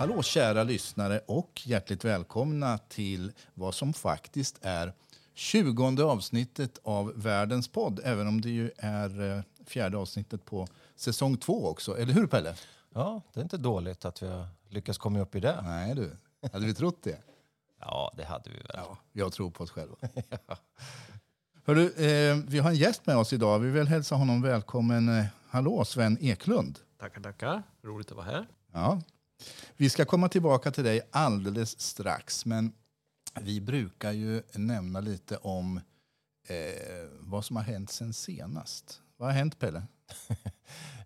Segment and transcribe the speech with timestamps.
[0.00, 4.92] Hallå kära lyssnare och hjärtligt välkomna till vad som faktiskt är
[5.34, 10.66] 20 avsnittet av Världens podd, även om det ju är eh, fjärde avsnittet på
[10.96, 11.98] säsong två också.
[11.98, 12.54] Eller hur Pelle?
[12.94, 15.62] Ja, det är inte dåligt att vi har lyckats komma upp i det.
[15.62, 16.16] Nej du,
[16.52, 17.18] hade vi trott det?
[17.80, 18.70] Ja, det hade vi väl.
[18.74, 19.96] Ja, jag tror på oss själva.
[21.64, 23.58] Hörru, eh, vi har en gäst med oss idag.
[23.58, 25.18] Vi vill hälsa honom välkommen.
[25.18, 26.78] Eh, hallå, Sven Eklund.
[26.98, 27.62] Tackar, tackar.
[27.82, 28.46] Roligt att vara här.
[28.72, 29.00] Ja.
[29.76, 32.72] Vi ska komma tillbaka till dig alldeles strax, men
[33.40, 35.76] vi brukar ju nämna lite om
[36.48, 39.00] eh, vad som har hänt sen senast.
[39.16, 39.82] Vad har hänt, Pelle?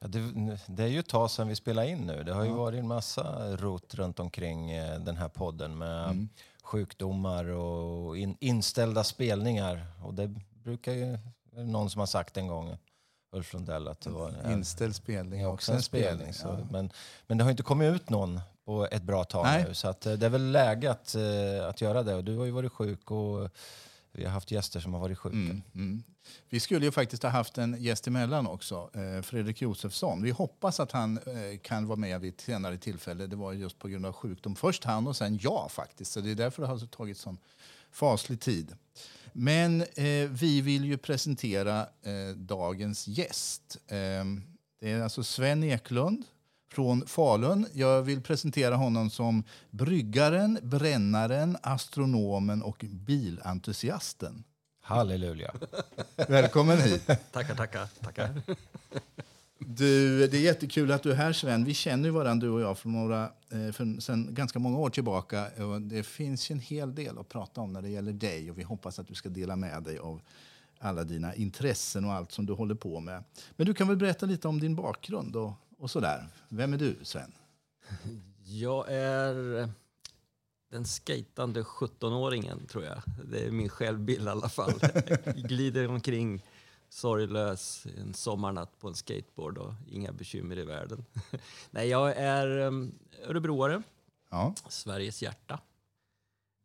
[0.01, 2.23] Ja, det, det är ju ett tag sedan vi spelade in nu.
[2.25, 6.29] Det har ju varit en massa rot runt omkring eh, den här podden med Mm.
[6.63, 9.87] sjukdomar och in, inställda spelningar.
[10.05, 11.19] Och det brukar ju,
[11.53, 12.77] någon som har sagt en gång,
[13.35, 16.35] Ulf Lundell, att det var en, Inställd spelning, också en spelning.
[16.35, 16.67] Så, Ja.
[16.71, 16.91] men,
[17.27, 19.65] men det har inte kommit ut någon på ett bra tag Nej.
[19.69, 19.75] nu.
[19.75, 22.15] Så att, eh, det är väl läge att, eh, att göra det.
[22.15, 23.51] Och du har ju varit sjuk och
[24.13, 25.37] vi har haft gäster som har varit sjuka.
[25.37, 26.03] Mm, mm.
[26.49, 30.23] Vi skulle ju faktiskt ha haft en gäst emellan också, eh, Fredrik Josefsson.
[30.23, 31.21] Vi hoppas att han
[31.63, 33.27] kan vara med vid ett senare tillfälle.
[33.27, 34.57] Det var just på grund av sjukdom.
[34.57, 36.13] Först han och sen jag faktiskt.
[36.13, 37.39] Så det är därför det har tagit sån
[37.91, 38.77] faslig tid.
[39.37, 43.77] Men eh, vi vill ju presentera eh, dagens gäst.
[43.87, 43.97] Eh,
[44.81, 46.25] det är alltså Sven Eklund
[46.71, 47.67] från Falun.
[47.73, 54.45] Jag vill presentera honom som bryggaren, brännaren, astronomen och bilentusiasten.
[54.83, 55.55] Halleluja.
[56.17, 57.07] Välkommen hit.
[57.07, 58.43] Tackar, tackar, tackar.
[59.69, 61.65] Du, det är jättekul att du är här Sven.
[61.65, 64.91] Vi känner ju varandra du och jag för några, eh, för, sen ganska många år
[64.91, 65.47] tillbaka.
[65.65, 68.59] Och det finns ju en hel del att prata om när det gäller dig och
[68.59, 70.21] vi hoppas att du ska dela med dig av
[70.79, 73.25] alla dina intressen och allt som du håller på med.
[73.57, 76.27] Men du kan väl berätta lite om din bakgrund och, och sådär.
[76.49, 77.33] Vem är du Sven?
[78.45, 79.69] Jag är eh,
[80.71, 83.03] den skejtande 17-åringen, tror jag.
[83.31, 84.73] Det är min självbild i alla fall.
[85.25, 86.43] Jag glider omkring
[86.95, 91.05] sorglös en sommarnatt på en skateboard och inga bekymmer i världen.
[91.71, 92.95] Nej, jag är um,
[93.27, 93.83] örebroare,
[94.31, 95.61] Ja, Sveriges hjärta.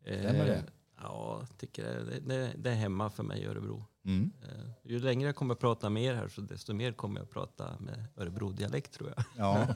[0.03, 0.55] Stämmer det?
[0.55, 0.61] Eh,
[1.01, 3.85] Ja, tycker det, det, det är hemma för mig i Örebro.
[4.05, 4.31] mm.
[4.43, 7.23] Eh, Ju längre jag kommer att prata med er här, så desto mer kommer jag
[7.23, 9.25] att prata med Örebro-dialekt tror jag.
[9.37, 9.67] ja.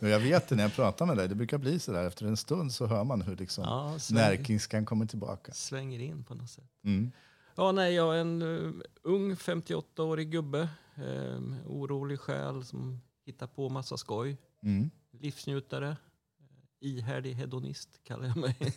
[0.00, 1.28] Jag vet det när jag pratar med dig.
[1.28, 2.06] Det brukar bli så där.
[2.06, 5.52] Efter en stund så hör man hur liksom Ja, sväng- närkingskan kommer tillbaka.
[5.52, 6.70] svänger in på något sätt.
[6.84, 7.12] Mm.
[7.58, 10.68] Ja, nej, jag är en uh, ung 58-årig gubbe.
[10.96, 14.36] Um, orolig själ som hittar på massa skoj.
[14.62, 14.90] Mm.
[15.10, 15.88] Livsnjutare.
[15.88, 15.96] eh,
[16.80, 18.56] ihärdig hedonist kallar jag mig.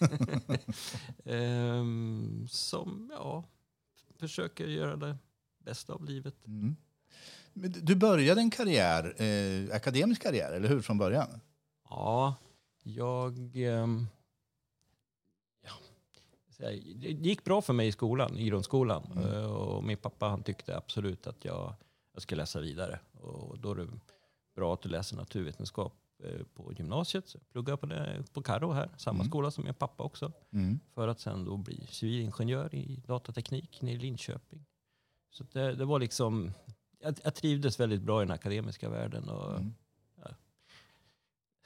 [1.25, 3.43] Ehm, som, ja,
[4.19, 5.17] försöker göra det
[5.57, 6.47] bästa av livet.
[6.47, 6.75] Mm.
[7.53, 11.41] Du började en karriär, eh, akademisk karriär, eller hur, från början?
[11.89, 12.35] Ja,
[12.83, 13.55] jag...
[13.55, 14.07] här,
[16.95, 19.03] det gick bra för mig i skolan, i grundskolan.
[19.15, 19.25] Mm.
[19.33, 21.73] Eh, Och min pappa han tyckte absolut att jag,
[22.13, 22.99] jag skulle läsa vidare.
[23.21, 23.87] Och då är det
[24.55, 25.93] bra att du läser naturvetenskap
[26.23, 27.27] eh, på gymnasiet.
[27.29, 29.27] Så jag pluggade på, det, på Karo här, samma Mm.
[29.29, 30.31] skola som min pappa också.
[30.51, 30.79] Mm.
[30.93, 34.65] För att sen då bli civilingenjör i datateknik nere i Linköping.
[35.31, 36.51] Så det, det var liksom...
[37.01, 39.29] Jag, jag trivdes väldigt bra i den akademiska världen.
[39.29, 39.73] Och, Mm.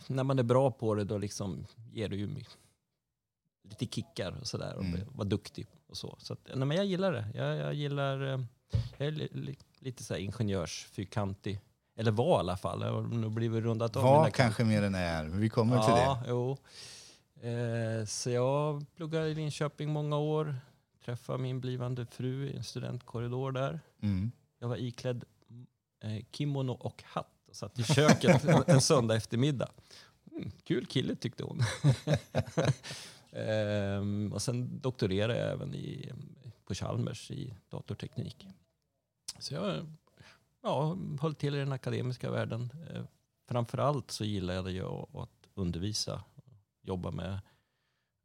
[0.08, 2.46] när man är bra på det då liksom ger det ju mig
[3.63, 4.75] lite kickar och sådär.
[4.75, 5.00] Och Mm.
[5.12, 6.16] vara duktig och så.
[6.19, 7.25] Så att, nej, men jag gillar det.
[7.34, 8.34] Jag, jag gillar...
[8.34, 8.40] eh,
[8.97, 11.59] Jag är li, li, lite så här ingenjörsfyrkantig.
[11.96, 12.84] Eller var i alla fall.
[12.84, 16.00] Har nog blivit rundat av Var kanske mer än är, vi kommer till det.
[16.01, 16.57] Ja, jo.
[17.50, 20.56] Eh, så jag pluggade i Linköping många år.
[21.06, 23.80] Träffade min blivande fru i en studentkorridor där.
[24.01, 24.31] Mm.
[24.59, 25.24] Jag var iklädd
[26.03, 29.69] eh, kimono och hatt och satt i köket en, en söndag eftermiddag.
[30.31, 31.62] Mm, kul kille tyckte hon.
[33.35, 36.12] Ehm, och sen doktorerade jag även i,
[36.65, 38.47] på Chalmers i datorteknik.
[39.39, 39.85] Så jag
[40.62, 42.69] ja, höll till i den akademiska världen.
[42.89, 43.03] Eh,
[43.47, 46.24] framförallt så gillade jag att undervisa.
[46.81, 47.39] Jobba med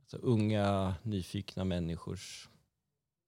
[0.00, 2.48] alltså, unga, nyfikna människors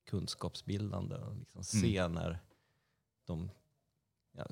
[0.04, 1.16] kunskapsbildande.
[1.16, 2.38] Och liksom se när
[3.26, 3.50] de
[4.32, 4.46] ja,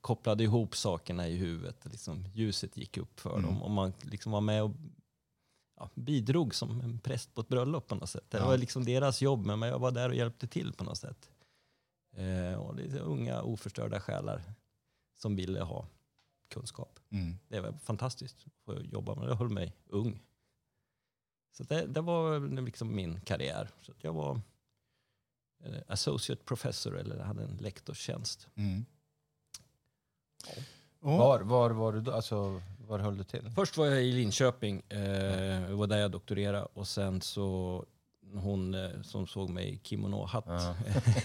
[0.00, 1.84] kopplade ihop sakerna i huvudet.
[1.90, 3.42] Liksom, ljuset gick upp för Mm.
[3.42, 3.62] dem.
[3.62, 4.70] Och man liksom var med och
[5.82, 8.24] ja, bidrog som en präst på ett bröllop på något sätt.
[8.30, 8.46] Det Ja.
[8.46, 11.30] var liksom deras jobb, men jag var där och hjälpte till på något sätt.
[12.16, 14.42] Eh, och det är unga oförstörda själar
[15.14, 15.86] som ville ha
[16.48, 16.98] kunskap.
[17.10, 17.38] Mm.
[17.48, 19.34] Det var fantastiskt att få jobba med det.
[19.34, 20.20] Höll mig ung.
[21.52, 23.70] Så det, det var liksom min karriär.
[23.80, 24.40] Så att jag var
[25.64, 28.48] eh, associate professor eller hade en lektorstjänst.
[28.54, 28.84] Mm.
[30.46, 30.62] Ja.
[31.18, 32.12] Var, var var du då?
[32.12, 33.50] Alltså, var höll du till?
[33.54, 37.84] Först var jag i Linköping, eh, var där jag doktorerade och sen så
[38.34, 40.74] hon eh, som såg mig i kimono-hatt, Ja.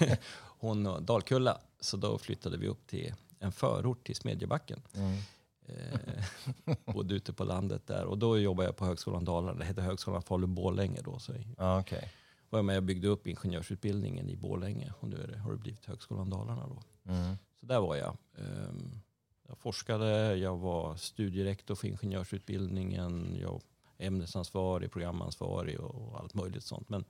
[0.60, 4.82] hon och Dalkulla, så då flyttade vi upp till en förort till Smedjebacken.
[4.96, 5.18] Mm.
[5.66, 9.82] Eh, bodde ute på landet där och då jobbade jag på Högskolan Dalarna, det hette
[9.82, 11.20] Högskolan Falun-Borlänge då.
[11.20, 12.12] Så Ja, okej.
[12.50, 15.86] var jag med och byggde upp ingenjörsutbildningen i Borlänge och nu det, har det blivit
[15.86, 17.12] Högskolan Dalarna då.
[17.12, 17.36] Mm.
[17.60, 18.18] Så där var jag.
[18.38, 19.00] Ehm,
[19.48, 23.62] jag forskade, jag var studierektor för ingenjörsutbildningen, jag var
[23.98, 26.90] ämnesansvarig, programansvarig och allt möjligt sånt.
[26.90, 27.06] Men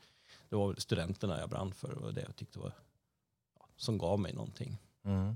[0.49, 2.73] det var studenterna jag brann för och det jag tyckte var,
[3.75, 4.77] som gav mig någonting.
[5.05, 5.35] Mm.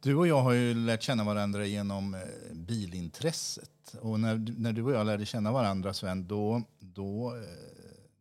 [0.00, 2.20] Du och jag har ju lärt känna varandra genom eh,
[2.52, 3.94] bilintresset.
[4.00, 7.42] Och när, när du och jag lärde känna varandra, Sven, då, då, eh,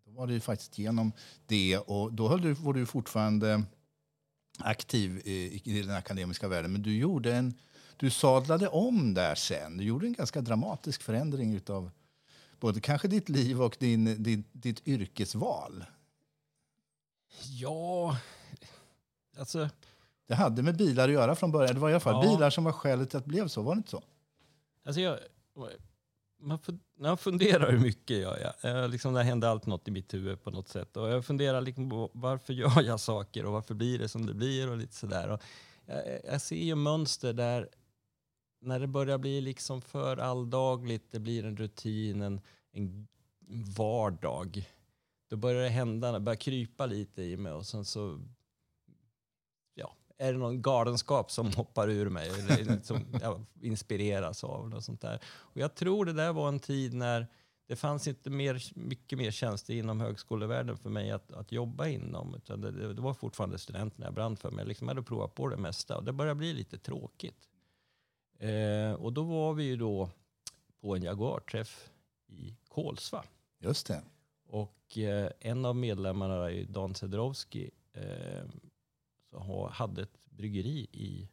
[0.05, 1.11] då var det ju faktiskt genom
[1.45, 1.77] det.
[1.77, 3.63] Och då höll du, var du fortfarande
[4.59, 6.71] aktiv eh, i, i den akademiska världen.
[6.71, 7.53] Men du gjorde en...
[7.97, 9.77] Du sadlade om där sen.
[9.77, 11.91] Du gjorde en ganska dramatisk förändring utav
[12.59, 15.85] både kanske ditt liv och din, din, ditt yrkesval.
[17.59, 18.17] Ja,
[19.37, 19.69] alltså
[20.27, 21.73] Det hade med bilar att göra från början.
[21.73, 22.31] Det var i alla fall Ja.
[22.31, 23.61] bilar som var skälet till att det blev så.
[23.61, 24.03] Var det inte så?
[24.85, 25.19] Alltså jag,
[26.39, 26.59] man,
[26.99, 28.53] jag funderar hur mycket jag gör.
[28.61, 30.97] Jag, liksom, det händer alltid något i mitt huvud på något sätt.
[30.97, 34.33] Och jag funderar liksom på varför gör jag saker och varför blir det som det
[34.33, 35.29] blir och lite sådär.
[35.29, 35.41] Och
[35.85, 37.69] jag, jag ser ju mönster där
[38.63, 43.07] när det börjar bli liksom för alldagligt, det blir en rutin, en, en
[43.77, 44.69] vardag.
[45.29, 48.19] Då börjar det hända, det börjar krypa lite i mig och sen så
[49.73, 54.73] ja, är det någon galenskap som hoppar ur mig eller som liksom, jag inspireras av.
[54.73, 55.19] Och sånt där.
[55.25, 57.27] Och jag tror det där var en tid när
[57.67, 62.35] det fanns inte mer, mycket mer tjänster inom högskolevärlden för mig att, att jobba inom.
[62.35, 64.49] Utan det, det var fortfarande studenterna jag brann för.
[64.49, 67.49] Men jag liksom hade provat på det mesta och det började bli lite tråkigt.
[68.39, 70.09] Eh, och då var vi ju då
[70.81, 71.89] på en Jaguar-träff
[72.27, 73.23] i Kolsva.
[73.59, 74.03] Just det.
[74.47, 78.43] Och eh, en av medlemmarna, Dan Sedrowski, eh,
[79.29, 81.29] så ha, hade ett bryggeri i,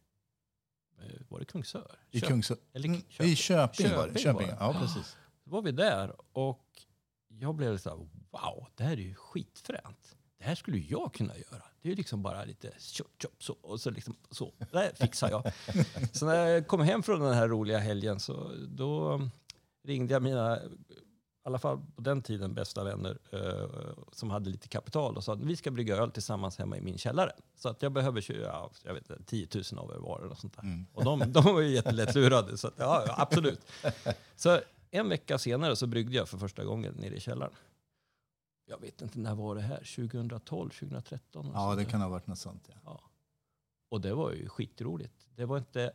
[0.99, 1.99] eh, var det Kungsör?
[2.11, 3.32] I, Köp- eller Mm, Köping.
[3.32, 4.19] I Köping, var det.
[4.19, 4.56] Köping var det.
[4.61, 5.17] ja, precis.
[5.44, 6.87] Då var vi där och
[7.29, 7.97] jag blev så här,
[8.31, 10.17] wow, det här är ju skitfränt.
[10.40, 11.62] Det här skulle jag kunna göra.
[11.82, 14.52] Det är liksom bara lite tjopp, tjopp, så och så liksom så.
[14.72, 15.52] Det fixar jag.
[16.12, 19.20] så när jag kom hem från den här roliga helgen så då
[19.84, 20.69] ringde jag mina, i
[21.42, 25.42] alla fall på den tiden, bästa vänner eh, som hade lite kapital och sa att
[25.42, 27.32] vi ska brygga öl tillsammans hemma i min källare.
[27.56, 30.34] Så att jag behöver köra, ja, jag vet inte, 10 000 av er var eller
[30.34, 30.62] sånt där.
[30.62, 30.87] Mm.
[30.92, 33.60] Och de, de var ju jättelättlurade, så att, ja, absolut.
[34.37, 34.60] Så
[34.90, 37.52] en vecka senare så bryggde jag för första gången nere i källaren.
[38.70, 39.76] Jag vet inte, när var det här?
[39.96, 41.46] 2012, 2013?
[41.49, 42.69] och Ja, det kan ha varit något sånt.
[42.69, 42.75] Ja.
[42.84, 43.00] Ja.
[43.88, 45.28] Och det var ju skitroligt.
[45.34, 45.93] Det var inte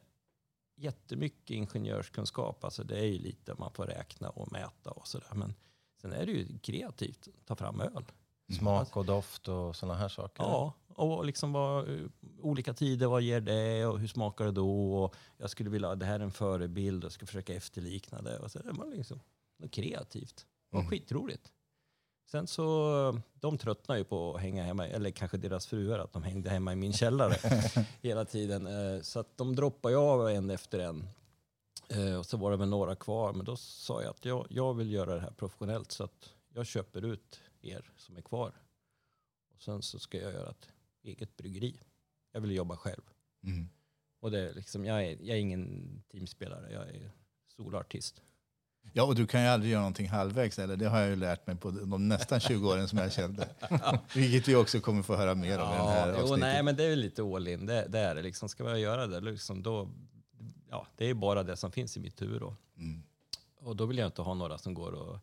[0.75, 2.63] jättemycket ingenjörskunskap.
[2.63, 5.27] Alltså det är ju lite man får räkna och mäta och sådär.
[5.33, 5.54] Men
[6.01, 8.06] sen är det ju kreativt att ta fram öl.
[8.60, 10.44] Smak och doft och sådana här saker.
[10.44, 12.10] Ja, och liksom vad,
[12.42, 14.94] olika tider, vad ger det och hur smakar det då?
[15.04, 18.39] Och jag skulle vilja, det här är en förebild och jag ska försöka efterlikna det.
[18.39, 19.19] Och så det var liksom
[19.71, 20.36] kreativt.
[20.69, 20.89] Det var Mm.
[20.89, 21.52] skitroligt.
[22.25, 26.23] Sen så, de tröttnade ju på att hänga hemma, eller kanske deras fruar, att de
[26.23, 27.35] hängde hemma i min källare
[28.01, 28.67] hela tiden.
[28.67, 31.07] Eh, Så att de droppade ju av en efter en.
[31.89, 34.73] Eh, Och så var det väl några kvar, men då sa jag att jag, jag
[34.73, 38.51] vill göra det här professionellt så att jag köper ut er som är kvar.
[39.55, 40.69] Och sen så ska jag göra ett
[41.03, 41.79] eget bryggeri.
[42.31, 43.01] Jag vill jobba själv.
[43.44, 43.69] Mm.
[44.19, 47.11] Och det är liksom, jag, är, jag är ingen teamspelare, jag är
[47.47, 48.21] solartist.
[48.94, 50.59] Ja, och du kan ju aldrig göra någonting halvvägs.
[50.59, 50.77] Eller?
[50.77, 53.47] Det har jag ju lärt mig på de nästan 20 åren som jag kände.
[54.15, 56.39] Vilket vi också kommer få höra mer om i den här jo, avsnittet.
[56.39, 57.65] nej, men det är lite all in.
[57.65, 58.49] Det, det är det liksom.
[58.49, 59.89] Ska man göra det, liksom, då,
[60.69, 62.56] ja, det är bara det som finns i mitt huvud då.
[62.77, 63.04] Mm.
[63.59, 65.19] Och då vill jag inte ha några som går och...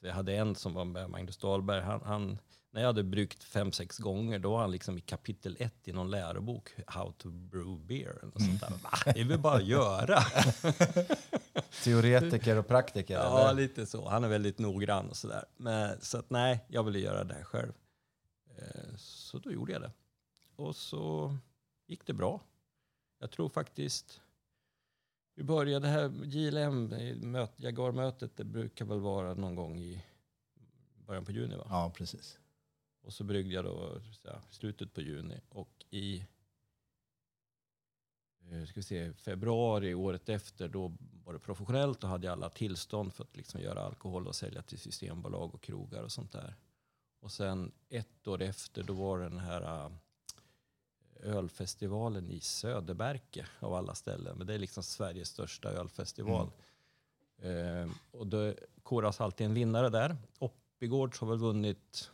[0.00, 1.82] Så vi hade en som var med, Magnus Dahlberg.
[1.82, 2.38] Han, han,
[2.70, 5.92] när jag hade bryggt fem, sex gånger, då var han liksom i kapitel ett i
[5.92, 8.24] någon lärobok, How to brew beer.
[8.34, 8.70] Och sånt där.
[8.70, 8.90] Va?
[9.14, 10.18] Det är väl bara att göra.
[11.84, 13.14] Teoretiker och praktiker?
[13.14, 13.62] Ja, eller?
[13.62, 14.08] lite så.
[14.08, 15.44] Han är väldigt noggrann och sådär.
[15.56, 17.72] Men, så att nej, jag ville göra det här själv.
[18.58, 19.92] Eh, Så då gjorde jag det.
[20.56, 21.36] Och så
[21.86, 22.40] gick det bra.
[23.18, 24.20] Jag tror faktiskt...
[25.34, 30.04] Vi började det här JLM, eh, möt, Jaguar-mötet, det brukar väl vara någon gång i
[31.06, 31.66] början på juni va?
[31.68, 32.38] Ja, precis.
[33.08, 36.26] Och så bryggde jag då så slutet på juni och i
[38.50, 40.92] eh, ska vi se, februari året efter då
[41.24, 42.00] var det professionellt.
[42.00, 45.62] Då hade jag alla tillstånd för att liksom göra alkohol och sälja till systembolag och
[45.62, 46.56] krogar och sånt där.
[47.20, 49.90] Och sen ett år efter då var det den här äh,
[51.22, 54.38] ölfestivalen i Söderberke av alla ställen.
[54.38, 56.50] Men det är liksom Sveriges största ölfestival.
[57.42, 57.82] Mm.
[57.82, 60.16] Eh, och det koras alltid en vinnare där.
[60.38, 62.10] Oppigårds har väl vunnit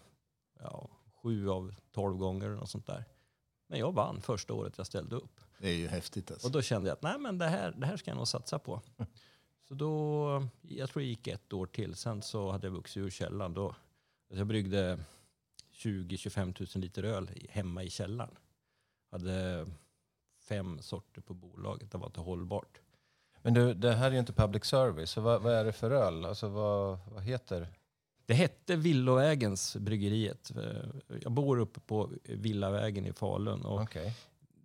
[0.64, 0.90] ja,
[1.22, 3.04] sju av tolv gånger och sånt där.
[3.66, 5.40] Men jag vann första året jag ställde upp.
[5.58, 6.46] Det är ju häftigt alltså.
[6.46, 8.58] Och då kände jag att nej, men det, här, det här ska jag nog satsa
[8.58, 8.82] på.
[9.68, 11.94] Så då, jag tror det gick ett år till.
[11.94, 13.54] Sen så hade jag vuxit ur källaren.
[13.54, 13.74] Då,
[14.28, 14.98] jag bryggde
[15.72, 18.36] 20-25 000 liter öl hemma i källaren.
[19.10, 19.66] Hade
[20.48, 21.90] fem sorter på bolaget.
[21.90, 22.80] Det var inte hållbart.
[23.42, 25.10] Men du, det här är ju inte public service.
[25.10, 26.24] Så vad, vad är det för öl?
[26.24, 27.68] Alltså vad, vad heter?
[28.26, 30.52] Det hette Villovägens bryggeriet.
[30.56, 33.64] Eh, Jag bor uppe på Villavägen i Falun.
[33.64, 34.14] Och Okej.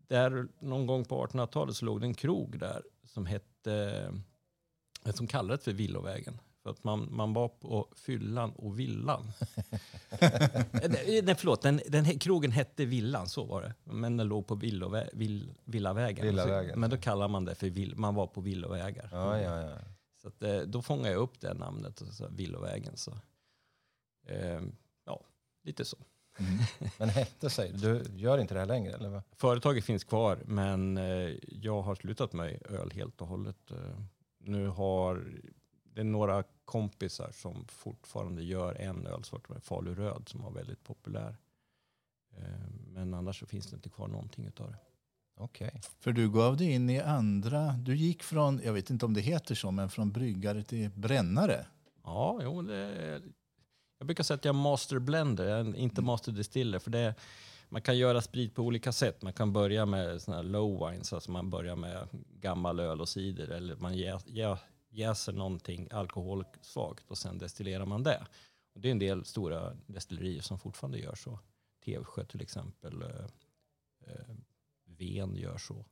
[0.08, 4.12] där någon gång på 1800-talet så låg det en krog där som hette,
[5.06, 6.40] eh, som kallades för Villovägen.
[6.64, 9.32] För att man, man var på fyllan och villan.
[10.22, 10.92] Eh,
[11.24, 13.74] nej, förlåt, den, den krogen hette Villan, så var det.
[13.84, 16.26] Men den låg på villovä, vill, Villavägen.
[16.26, 16.74] Villavägen.
[16.74, 19.10] Så, men då kallar man det för vill, man var på villovägar.
[19.12, 19.78] Ja, ja, ja.
[20.22, 22.98] Så att, då fångade jag upp det namnet, och så, Villovägen.
[22.98, 23.18] Så.
[24.30, 24.62] Eh,
[25.06, 25.22] ja,
[25.64, 25.98] lite så.
[26.40, 26.52] Mm.
[27.00, 28.04] Men hette säger du?
[28.16, 29.10] Gör inte det här längre eller?
[29.10, 29.22] vad?
[29.32, 33.72] Företaget finns kvar, men eh, jag har slutat med öl helt och hållet.
[33.72, 34.00] Eh,
[34.38, 35.28] Nu har
[35.94, 40.84] det är några kompisar som fortfarande gör en ölsort med Falu röd som var väldigt
[40.84, 41.38] populär.
[42.38, 42.44] Eh,
[42.94, 44.78] Men annars så finns det inte kvar någonting utav det.
[45.38, 45.82] Okej.
[46.00, 49.22] För du gav dig in i andra, du gick från, jag vet inte om det
[49.22, 51.66] heter så, men från bryggare till brännare.
[52.04, 53.22] Ja, jo, det,
[54.00, 56.80] jag brukar säga att jag är master blender, jag är inte master distiller.
[56.80, 57.16] För det,
[57.70, 59.22] man kan göra sprit på olika sätt.
[59.22, 62.08] Man kan börja med såna low wines, alltså man börjar med
[62.40, 63.48] gammal öl och cider.
[63.48, 64.58] Eller man jä, jä,
[64.90, 68.26] jäser någonting alkoholsvagt och sen destillerar man det.
[68.74, 71.40] Och det är en del stora destillerier som fortfarande gör så.
[71.86, 73.02] Tevsjö till exempel.
[73.02, 73.26] Eh,
[74.08, 74.36] eh,
[74.86, 75.86] Ven gör så.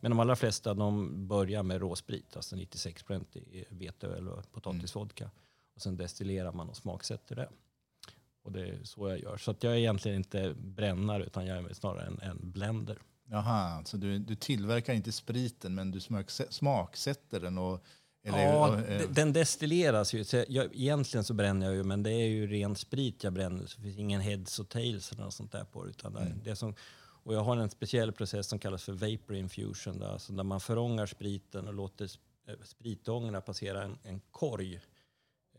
[0.00, 5.30] Men de allra flesta de börjar med råsprit, alltså 96 i veteöl och potatisvodka.
[5.80, 7.48] Och sen destillerar man och smaksätter det.
[8.42, 9.36] Och det är så jag gör.
[9.36, 12.98] Så att jag är egentligen inte brännare utan jag är snarare en, en blender.
[13.30, 16.00] Jaha, så du, du tillverkar inte spriten men du
[16.50, 17.84] smaksätter den och...
[18.22, 20.24] ja, eh, d- den destilleras ju.
[20.24, 23.66] Så jag, egentligen så bränner jag ju, men det är ju ren sprit jag bränner.
[23.66, 25.88] Så det finns ingen heads och tails eller något sånt där på.
[25.88, 26.74] Utan det, det som,
[27.22, 29.98] och jag har en speciell process som kallas för vapor infusion.
[29.98, 32.04] Där, alltså där man förångar spriten och låter
[32.48, 34.80] eh, spritångorna passera en, en korg eh,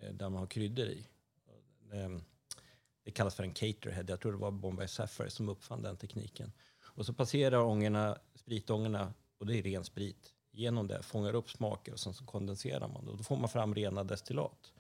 [0.02, 1.08] Eh, där man har kryddor i.
[1.92, 2.24] Ehm,
[3.04, 4.06] det kallas för en caterhead.
[4.08, 6.52] Jag tror det var Bombay Sapphire som uppfann den tekniken.
[6.80, 11.94] Och så passerar ångorna, spritångorna, och det är ren sprit, genom det, fångar upp smaker
[11.94, 13.08] och sen så kondenserar man.
[13.08, 14.74] Och då får man fram rena destillat.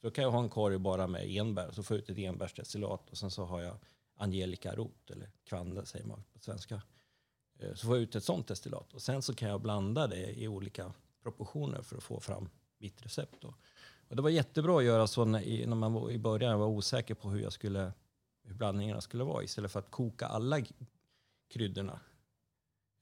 [0.00, 2.18] Så då kan jag ha en korg bara med enbär, så får jag ut ett
[2.18, 3.76] enbärsdestillat och sen så har jag
[4.16, 6.82] Angelica rot, eller kvande säger man på svenska.
[7.58, 10.40] Eh, så får jag ut ett sånt destillat och sen så kan jag blanda det
[10.40, 10.92] i olika
[11.22, 13.36] proportioner för att få fram mitt recept.
[13.40, 13.54] Då.
[14.08, 17.14] Och det var jättebra att göra så när, när man var, i början var osäker
[17.14, 17.92] på hur, jag skulle,
[18.44, 20.60] hur blandningarna skulle vara istället för att koka alla
[21.50, 22.00] kryddorna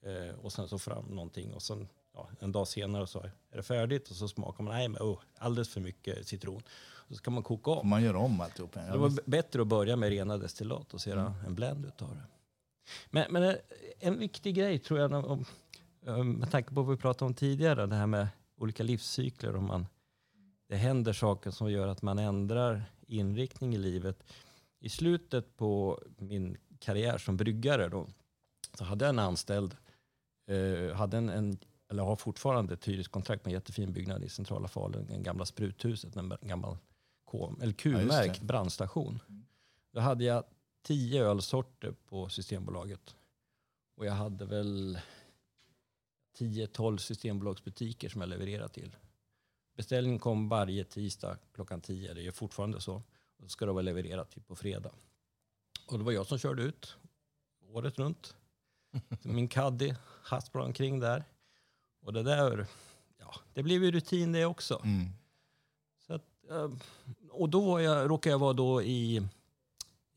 [0.06, 3.62] eh, och sen så fram någonting och sen ja, en dag senare så är det
[3.62, 6.62] färdigt och så smakar man, nej men oh, alldeles för mycket citron.
[7.08, 7.88] Och så ska man koka om.
[7.88, 8.70] man göra om alltihop.
[8.74, 12.22] Ja, Det var bättre att börja med rena destillat och sedan en blend utav det.
[13.10, 13.54] Men, men eh,
[13.98, 15.44] en viktig grej tror jag, om-
[16.24, 19.56] med tanke på vad vi pratade om tidigare, det här med olika livscykler.
[19.56, 19.86] Om man,
[20.68, 24.24] det händer saker som gör att man ändrar inriktning i livet.
[24.78, 28.06] I slutet på min karriär som bryggare då,
[28.78, 29.76] så hade jag en anställd,
[30.46, 31.58] eh, hade en, en,
[31.90, 36.16] eller har fortfarande ett hyreskontrakt med en jättefin byggnad i centrala Falun, en gamla spruthuset,
[36.16, 36.78] en gammal
[37.72, 38.46] Q-märkt det.
[38.46, 39.20] brandstation.
[39.92, 40.44] Då hade jag
[40.82, 43.16] tio ölsorter på Systembolaget.
[43.96, 44.98] Och jag hade väl
[46.38, 48.96] 10-12 Systembolagsbutiker som jag levererade till.
[49.76, 53.02] Beställningen kom varje tisdag klockan 10, det är fortfarande så.
[53.40, 54.90] Så ska det vara levererat till på fredag.
[55.86, 56.96] Och det var jag som körde ut
[57.72, 58.36] året runt.
[59.22, 61.24] Min caddy hasplade omkring där.
[62.00, 62.66] Och det där,
[63.18, 64.80] ja, det blev ju rutin det också.
[64.84, 65.08] Mm.
[66.06, 66.70] Så att, eh,
[67.30, 69.22] och då var jag, råkade jag vara då i,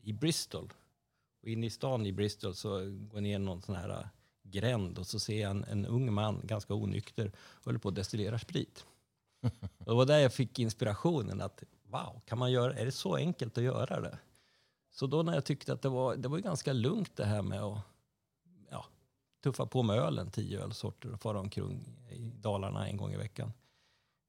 [0.02, 0.74] i Bristol.
[1.42, 4.08] Och inne i stan i Bristol så går jag ner någon sån här eh,
[4.44, 7.32] gränd och så ser jag en, en ung man, ganska onykter,
[7.64, 8.86] håller på att destillera sprit.
[9.78, 13.16] Och det var där jag fick inspirationen att wow, kan man göra, är det så
[13.16, 14.20] enkelt att göra det?
[14.92, 17.62] Så då när jag tyckte att det var, det var ganska lugnt det här med
[17.62, 17.80] att
[18.70, 18.86] ja,
[19.44, 23.54] tuffa på med ölen, tio ölsorter och fara omkring i Dalarna en gång i veckan.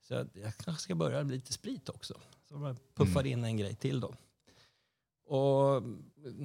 [0.01, 2.15] Så jag, jag kanske ska börja med lite sprit också.
[2.49, 4.15] Så man puffar in en grej till då.
[5.25, 5.83] Och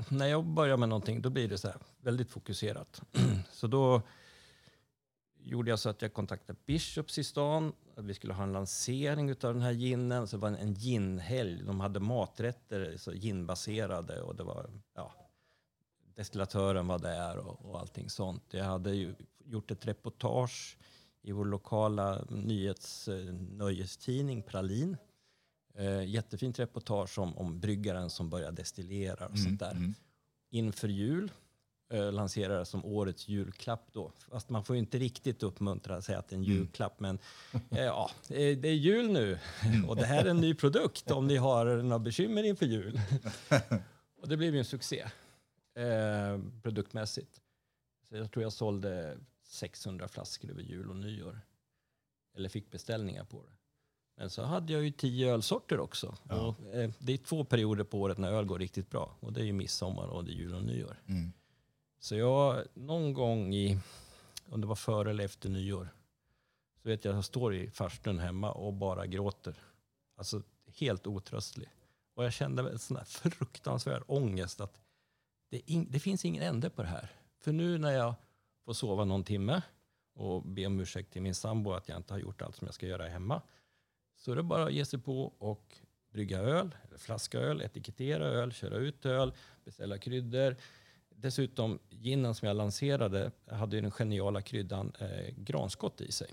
[0.09, 3.01] när jag börjar med någonting då blir det så här väldigt fokuserat.
[3.51, 4.01] så då
[5.45, 7.73] gjorde jag så att jag kontaktade Bishops i stan.
[7.95, 10.27] Att vi skulle ha en lansering av den här ginen.
[10.27, 11.63] Så det var en, en ginhelg.
[11.63, 14.21] De hade maträtter, så ginbaserade.
[14.21, 15.13] Och det var, ja,
[16.15, 18.43] destillatören var där och, och allting sånt.
[18.49, 20.77] Jag hade gjort ett reportage
[21.21, 24.97] i vår lokala nyhets eh, nöjestidning Pralin.
[25.75, 29.71] Eh, jättefint reportage om, om bryggaren som börjar destillera och sånt där.
[29.71, 29.93] mm.
[30.49, 31.31] Inför jul
[31.89, 34.11] eh, lanserar det som årets julklapp då.
[34.31, 36.99] Fast man får ju inte riktigt uppmuntra att säga att det är en julklapp.
[36.99, 37.19] Men
[37.71, 39.39] eh, ja, det är jul nu
[39.87, 42.99] och det här är en ny produkt om ni har några bekymmer inför jul.
[44.21, 45.05] och det blev ju en succé
[45.75, 47.41] eh, produktmässigt.
[48.09, 51.41] Så jag tror jag sålde 600 flaskor över jul och nyår.
[52.37, 53.55] Eller fick beställningar på det.
[54.17, 56.17] Men så hade jag ju tio ölsorter också.
[56.23, 59.17] Och, eh, det är två perioder på året när öl går riktigt bra.
[59.19, 61.01] Och det är ju midsommar och det är jul och nyår.
[61.07, 61.31] Mm.
[62.05, 63.79] Så jag någon gång i,
[64.49, 65.89] om det var före eller efter nyår,
[66.81, 69.55] så vet jag att jag står i farstun hemma och bara gråter.
[70.17, 71.69] Alltså helt otröstlig.
[72.13, 74.81] Och jag kände en sån här fruktansvärd ångest att
[75.49, 77.11] det, in, det finns ingen ände på det här.
[77.39, 78.15] För nu när jag
[78.65, 79.61] får sova någon timme
[80.13, 82.75] och be om ursäkt till min sambo att jag inte har gjort allt som jag
[82.75, 83.41] ska göra hemma.
[84.15, 85.77] Så är det bara att ge sig på och
[86.09, 89.33] brygga öl, eller flaska öl, etikettera öl, köra ut öl,
[89.63, 90.55] beställa kryddor.
[91.17, 96.27] Dessutom, ginen som jag lanserade hade ju den geniala kryddan eh, granskott i sig.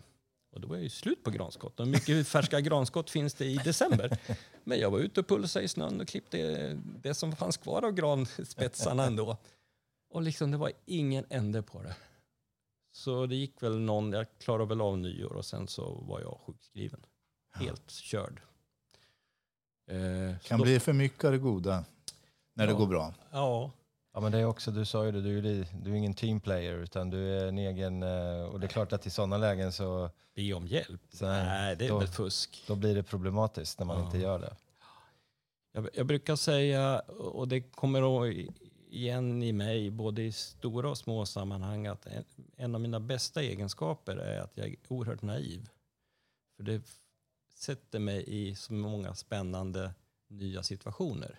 [0.52, 1.80] Och då var jag ju slut på granskott.
[1.80, 4.18] Och mycket färska granskott finns det i december.
[4.64, 6.72] Men jag var ute och pulsade i snön och klippte
[7.02, 9.36] det som fanns kvar av granspetsarna ändå.
[10.10, 11.96] Och liksom det var ingen ände på det.
[12.92, 16.38] Så det gick väl någon, jag klarade väl av nyår och sen så var jag
[16.46, 17.00] sjukskriven.
[17.54, 18.40] Helt körd.
[19.90, 21.84] Eh, Kan då- bli för mycket av det goda
[22.54, 22.78] när det Ja.
[22.78, 23.14] går bra.
[23.30, 23.70] Ja,
[24.14, 26.74] Ja, men det är också, du sa ju det, du är, du är ingen teamplayer
[26.74, 28.02] utan du är en egen...
[28.02, 31.00] eh, Och det är klart att i sådana lägen så be om hjälp.
[31.12, 32.64] Så- Nej, det är då- väl fusk.
[32.66, 34.04] då blir det problematiskt när man Ja.
[34.04, 34.56] inte gör det.
[35.72, 38.26] Jag, jag brukar säga, och det kommer
[38.90, 42.24] igen i mig, både i stora och små sammanhang, att en,
[42.56, 45.68] en av mina bästa egenskaper är att jag är oerhört naiv.
[46.56, 46.82] För det
[47.54, 49.94] sätter mig i så många spännande
[50.28, 51.38] nya situationer.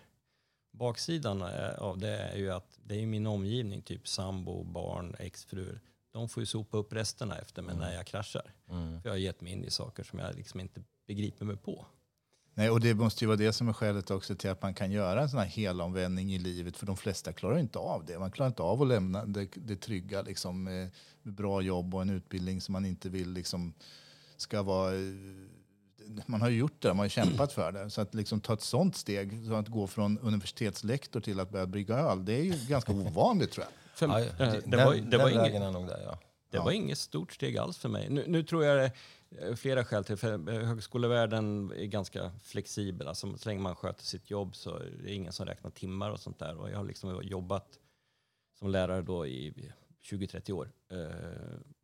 [0.78, 5.80] Baksidan är- av det är ju att det är min omgivning, typ sambo, barn, exfruar.
[6.12, 8.54] De får ju sopa upp resterna efter mig när jag kraschar.
[8.70, 9.02] Mm.
[9.02, 11.86] För jag har gett mig in i saker som jag liksom inte begriper mig på.
[12.54, 14.90] Nej, och det måste ju vara det som är skälet också till att man kan
[14.90, 16.76] göra en sån här helomvändning i livet.
[16.76, 18.18] För de flesta klarar inte av det.
[18.18, 20.88] Man klarar inte av att lämna det, det trygga, liksom, eh,
[21.22, 23.74] bra jobb och en utbildning som man inte vill liksom,
[24.36, 24.92] ska vara...
[26.26, 27.90] Man har ju gjort det, man har kämpat för det.
[27.90, 31.66] Så att liksom ta ett sånt steg, så att gå från universitetslektor till att börja
[31.66, 33.72] brygga öl, det är ju ganska ovanligt tror jag.
[33.98, 36.18] För, Ja, eh, det, det, den var, det, var inget, där, ja.
[36.50, 36.64] det Ja.
[36.64, 38.10] var inget stort steg alls för mig.
[38.10, 40.16] Nu, nu tror jag det flera skäl till.
[40.16, 43.08] För eh, högskolevärlden är ganska flexibel.
[43.08, 46.20] Alltså, så länge man sköter sitt jobb så är det ingen som räknar timmar och
[46.20, 46.56] sånt där.
[46.56, 47.78] Och jag har liksom jobbat
[48.58, 49.72] som lärare då i
[50.10, 50.70] 20-30 år.
[50.90, 50.98] Eh,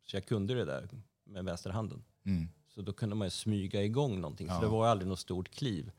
[0.05, 0.89] Så jag kunde det där
[1.25, 2.03] med vänsterhanden.
[2.25, 2.47] Mm.
[2.75, 4.47] Så då kunde man ju smyga igång någonting.
[4.47, 4.55] Ja.
[4.55, 5.91] Så det var aldrig något stort kliv.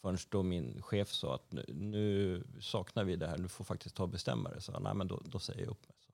[0.00, 3.96] Förrän då min chef sa att nu, nu saknar vi det här, du får faktiskt
[3.96, 4.60] ta och bestämma det.
[4.60, 5.96] Så nej, men då, då säger jag upp mig.
[6.00, 6.12] Så.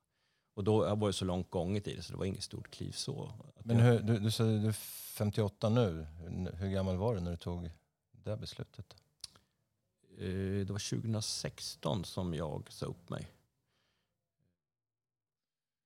[0.54, 2.92] Och då var det så långt gånget i det så det var inget stort kliv
[2.92, 3.32] så.
[3.64, 6.06] Men hur, du, du säger du är 58 nu.
[6.54, 7.70] Hur, gammal var du när du tog
[8.12, 8.96] det beslutet?
[10.18, 13.28] eh, det var 2016 som jag sa upp mig.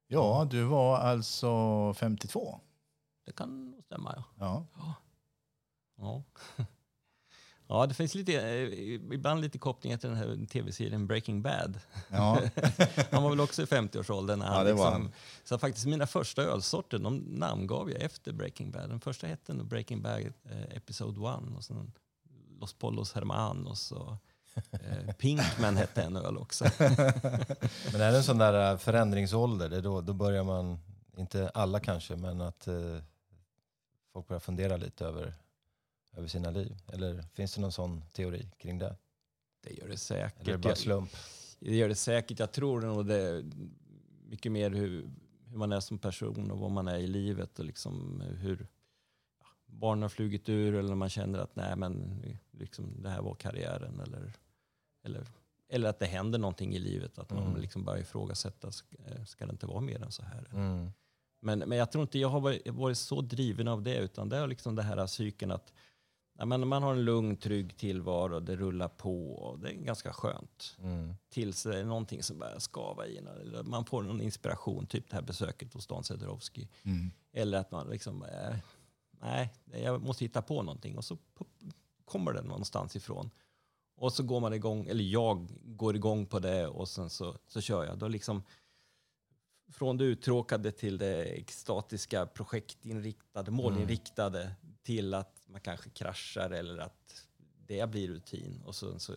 [0.06, 2.60] Ja, du var alltså 52.
[3.30, 4.24] Det kan nog stämma ja.
[4.78, 4.94] Ja.
[5.96, 6.24] Ja.
[7.68, 11.80] Ja, det finns lite, eh, ibland lite kopplingar till den här tv-serien Breaking Bad.
[12.08, 12.40] Ja.
[13.10, 14.38] Han var väl också i 50-årsåldern.
[14.38, 15.12] när Ja, han det var liksom, han.
[15.44, 18.88] Så faktiskt mina första ölsorter, de namngav jag efter Breaking Bad.
[18.88, 21.92] Den första hette Breaking Bad eh, Episode 1 och sen
[22.60, 24.16] Los Polos Hermanos och
[24.70, 26.64] eh, Pinkman hette en öl också.
[27.92, 30.78] Men är det en sån där eh, förändringsålder, det då, då börjar man,
[31.16, 32.98] inte alla kanske, men att eh,
[34.12, 35.34] folk börjar fundera lite över,
[36.12, 36.76] över sina liv?
[36.92, 38.96] Eller finns det någon sån teori kring det?
[39.62, 40.48] Det gör det säkert.
[40.48, 41.10] Eller bara slump?
[41.60, 42.38] Det gör det säkert.
[42.38, 43.44] Jag tror nog det
[44.28, 45.10] mycket mer hur,
[45.46, 48.66] hur man är som person och vad man är i livet och liksom hur
[49.40, 53.34] ja, barnen har flugit ur eller man känner att nej men liksom, det här var
[53.34, 54.32] karriären eller,
[55.02, 55.26] eller,
[55.68, 57.18] eller att det händer någonting i livet.
[57.18, 57.60] Att man Mm.
[57.60, 58.96] liksom börjar ifrågasätta, ska,
[59.26, 60.48] ska det inte vara mer än så här?
[60.52, 60.90] Mm.
[61.40, 64.36] Men, men jag tror inte jag har varit, varit så driven av det utan det
[64.36, 65.72] är liksom det här cykeln att
[66.38, 70.12] ja, men man har en lugn, trygg tillvaro, det rullar på och det är ganska
[70.12, 70.76] skönt.
[70.78, 71.14] Mm.
[71.28, 75.16] Tills det är någonting som börjar skava i eller Man får någon inspiration, typ det
[75.16, 76.68] här besöket hos Dan Cederowski.
[76.82, 77.10] Mm.
[77.32, 78.56] Eller att man liksom, eh,
[79.10, 80.98] nej, jag måste hitta på någonting.
[80.98, 81.18] Och så
[82.04, 83.30] kommer det någonstans ifrån.
[83.96, 87.60] Och så går man igång, eller jag går igång på det och sen så, så
[87.60, 87.98] kör jag.
[87.98, 88.42] Då liksom,
[89.70, 94.52] från det uttråkade till det extatiska, projektinriktade, målinriktade
[94.82, 97.26] till att man kanske kraschar eller att
[97.66, 98.62] det blir rutin.
[98.66, 99.14] Och så, så,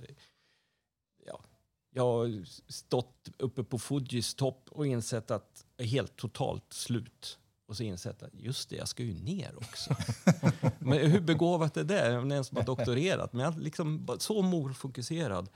[1.25, 1.41] ja.
[1.89, 7.39] Jag har stått uppe på Fujis topp och insett att jag är helt totalt slut.
[7.65, 9.95] Och så insett att just det, jag ska ju ner också.
[10.79, 12.11] men hur begåvat är det?
[12.11, 13.33] Jag är en som har doktorerat.
[13.33, 15.49] Men jag är liksom bara så målfokuserad.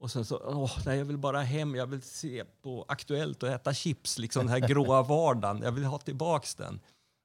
[0.00, 3.48] Och sen så, åh, nej, jag vill bara hem, jag vill se på Aktuellt och
[3.48, 5.62] äta chips, liksom den här gråa vardagen.
[5.62, 6.80] Jag vill ha tillbaks den.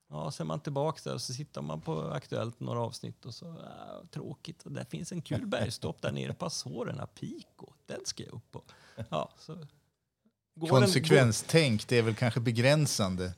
[0.10, 3.34] Ja, så är man tillbaks där och så sitter man på Aktuellt några avsnitt och
[3.34, 4.64] så, äh, tråkigt.
[4.64, 7.68] Och där finns en kul bergstopp där nere på Azorerna, Pico.
[7.86, 8.62] Den ska jag upp på.
[9.10, 9.54] Ja, så
[10.56, 13.34] går den- Konsekvenstänk, det är väl kanske begränsande.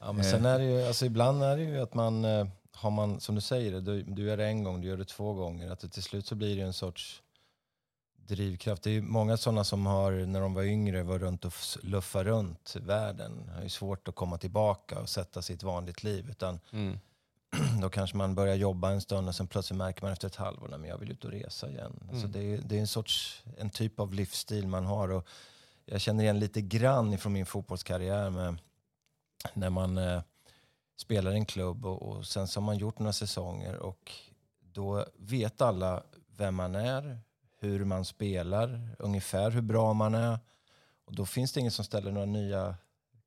[0.00, 2.90] Ja, men sen är det ju, alltså ibland är det ju att man, eh, har
[2.90, 5.70] man, som du säger, du, du gör det en gång, du gör det två gånger,
[5.70, 7.22] att det till slut så blir det en sorts
[8.34, 8.82] drivkraft.
[8.82, 12.24] Det är många sådana som har, när de var yngre, var runt och f- luffa
[12.24, 13.46] runt världen.
[13.46, 16.30] Det är ju svårt att komma tillbaka och sätta sitt vanligt liv.
[16.30, 16.98] Utan Mm.
[17.80, 20.74] då kanske man börjar jobba en stund och sen plötsligt märker man efter ett halvår
[20.74, 21.98] att jag vill ut och resa igen.
[22.02, 22.32] Alltså Mm.
[22.32, 25.08] det, är, det är en sorts, en typ av livsstil man har.
[25.08, 25.26] Och
[25.84, 28.58] jag känner igen lite grann ifrån min fotbollskarriär med
[29.54, 30.22] när man eh,
[30.96, 34.12] spelar i en klubb och, och sen så har man gjort några säsonger och
[34.72, 36.02] då vet alla
[36.36, 37.18] vem man är,
[37.60, 40.38] hur man spelar, ungefär hur bra man är.
[41.04, 42.76] Och då finns det ingen som ställer några nya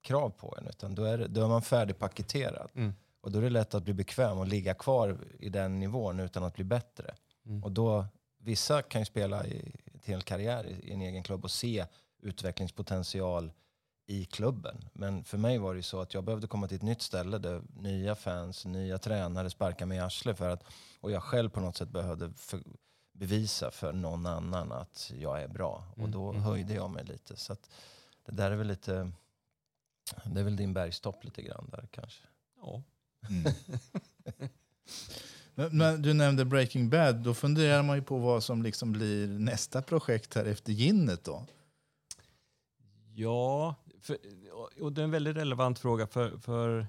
[0.02, 2.70] krav på en utan då är, det, då är man färdigpaketerad.
[2.74, 2.94] Mm.
[3.22, 6.44] Och då är det lätt att bli bekväm och ligga kvar i den nivån utan
[6.44, 7.16] att bli bättre.
[7.46, 7.64] Mm.
[7.64, 8.06] Och då,
[8.38, 11.86] vissa kan ju spela i, till hel karriär i, i en egen klubb och se
[12.22, 13.52] utvecklingspotential
[14.06, 14.90] i klubben.
[14.94, 17.38] Men för mig var det ju så att jag behövde komma till ett nytt ställe
[17.38, 20.64] där nya fans, nya tränare sparkade mig i arslet för att,
[21.02, 22.60] och jag själv på något sätt behövde för,
[23.14, 25.84] bevisa för någon annan att jag är bra.
[25.92, 26.42] Och Mm, då mm.
[26.42, 27.36] höjde jag mig lite.
[27.36, 27.70] Så att
[28.26, 29.12] det där är väl lite,
[30.26, 32.24] det är väl din bergstopp lite grann där kanske.
[32.62, 32.84] Ja.
[33.30, 33.54] Mm.
[35.56, 37.16] Men, men du nämnde Breaking Bad.
[37.16, 41.46] Då funderar man ju på vad som liksom blir nästa projekt här efter ginnet då.
[43.16, 44.18] Ja, för,
[44.82, 46.88] och det är en väldigt relevant fråga för, för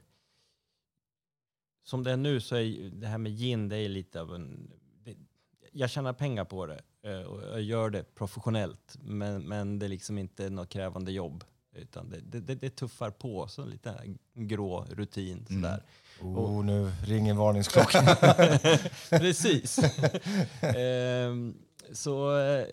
[1.84, 4.72] som det är nu så är det här med gin, det är lite av en...
[5.76, 9.88] Jag tjänar pengar på det eh, och jag gör det professionellt, men, men det är
[9.88, 11.44] liksom inte något krävande jobb.
[11.76, 15.82] Utan det, det, det, tuffar på, så lite grå rutin sådär.
[16.20, 18.04] Oh, nu ringer varningsklockan.
[19.10, 19.78] Precis.
[20.62, 21.54] Ehm,
[21.92, 22.66] så eh,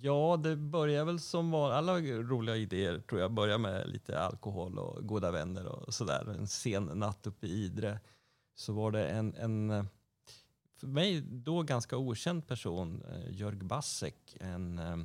[0.00, 4.78] ja, det börjar väl som var alla roliga idéer tror jag börjar med lite alkohol
[4.78, 6.34] och goda vänner och sådär.
[6.38, 8.00] En sen natt uppe i Idre
[8.54, 9.84] så var det en, en eh,
[10.80, 14.96] för mig då ganska okänd person, eh, Jörg Bassek, en eh,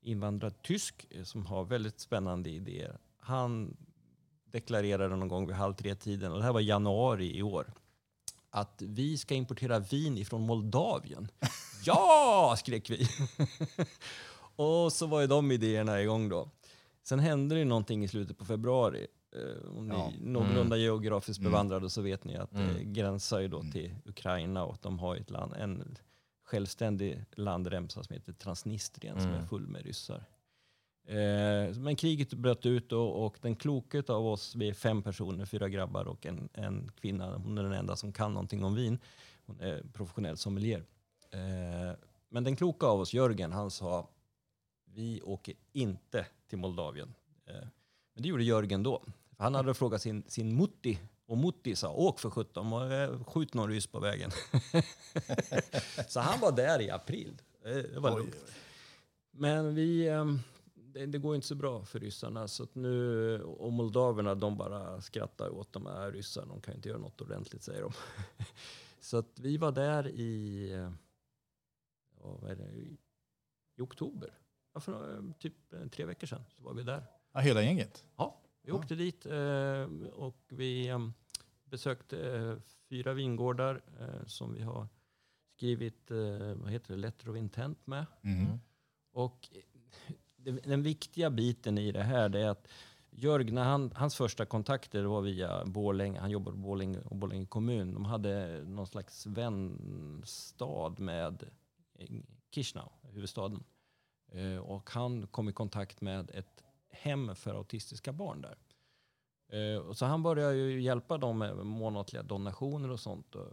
[0.00, 2.98] invandrad tysk eh, som har väldigt spännande idéer.
[3.18, 3.76] Han
[4.44, 7.72] deklarerade någon gång vid halv tre-tiden, och det här var januari i år,
[8.50, 11.28] att vi ska importera vin ifrån Moldavien.
[11.84, 13.08] ja, skrek vi.
[14.56, 16.50] och så var ju de idéerna igång då.
[17.02, 19.06] Sen hände det någonting i slutet på februari.
[19.36, 20.12] Eh, om ni Ja.
[20.20, 21.52] någorlunda geografiskt Mm.
[21.52, 22.92] bevandrade så vet ni att det Mm.
[22.92, 23.72] gränsar ju då Mm.
[23.72, 25.98] till Ukraina och att de har ett land, en
[26.44, 29.42] självständig landremsa som heter Transnistrien som Mm.
[29.42, 30.24] är full med ryssar.
[31.04, 35.44] Eh, men kriget bröt ut och, och den kloke av oss, vi är fem personer,
[35.44, 38.98] fyra grabbar och en, en kvinna, hon är den enda som kan någonting om vin.
[39.46, 40.84] Hon är professionell sommelier.
[41.30, 41.96] Eh,
[42.28, 44.08] men den kloka av oss, Jörgen, han sa
[44.84, 47.14] vi åker inte till Moldavien.
[47.46, 47.68] Eh,
[48.18, 49.02] men det gjorde Jörgen då.
[49.36, 53.54] Han hade frågat sin, sin mutti och mutti sa åk för sjutton, och, eh, skjut
[53.54, 54.30] någon ryss på vägen.
[56.08, 57.42] Så han var där i april.
[57.62, 58.36] Det var lugnt.
[59.30, 60.38] Men vi, ehm,
[60.74, 62.48] det, det går inte så bra för ryssarna.
[62.48, 66.46] Så nu, och moldaverna de bara skrattar åt de här ryssarna.
[66.46, 67.92] De kan inte göra något ordentligt säger de.
[69.00, 70.70] Så att vi var där i,
[72.20, 72.98] ja, vad är det, i,
[73.76, 74.38] i oktober.
[74.74, 77.17] Ja, för eh, typ eh, tre veckor sedan så var vi där.
[77.38, 78.04] Ja, hela gänget?
[78.16, 78.76] Ja, vi Ja.
[78.76, 80.98] åkte dit eh, och vi eh,
[81.64, 82.56] besökte eh,
[82.88, 84.88] fyra vingårdar eh, som vi har
[85.56, 86.10] skrivit
[86.54, 88.06] vad heter det, letter of intent med.
[88.22, 88.58] Mm.
[89.12, 89.48] Och
[90.36, 92.68] det- den viktiga biten i det här är att
[93.10, 97.46] Jörg, när han, hans första kontakter var via Borlänge, han jobbade på Borlänge och Borlänge
[97.46, 97.94] kommun.
[97.94, 101.44] De hade någon slags vänstad med
[102.54, 103.64] Chisinau, huvudstaden.
[104.62, 106.62] Och han kom i kontakt med ett
[107.00, 108.58] hem för autistiska barn där.
[109.52, 113.48] Eh, så han började ju hjälpa dem med månatliga donationer och sånt då,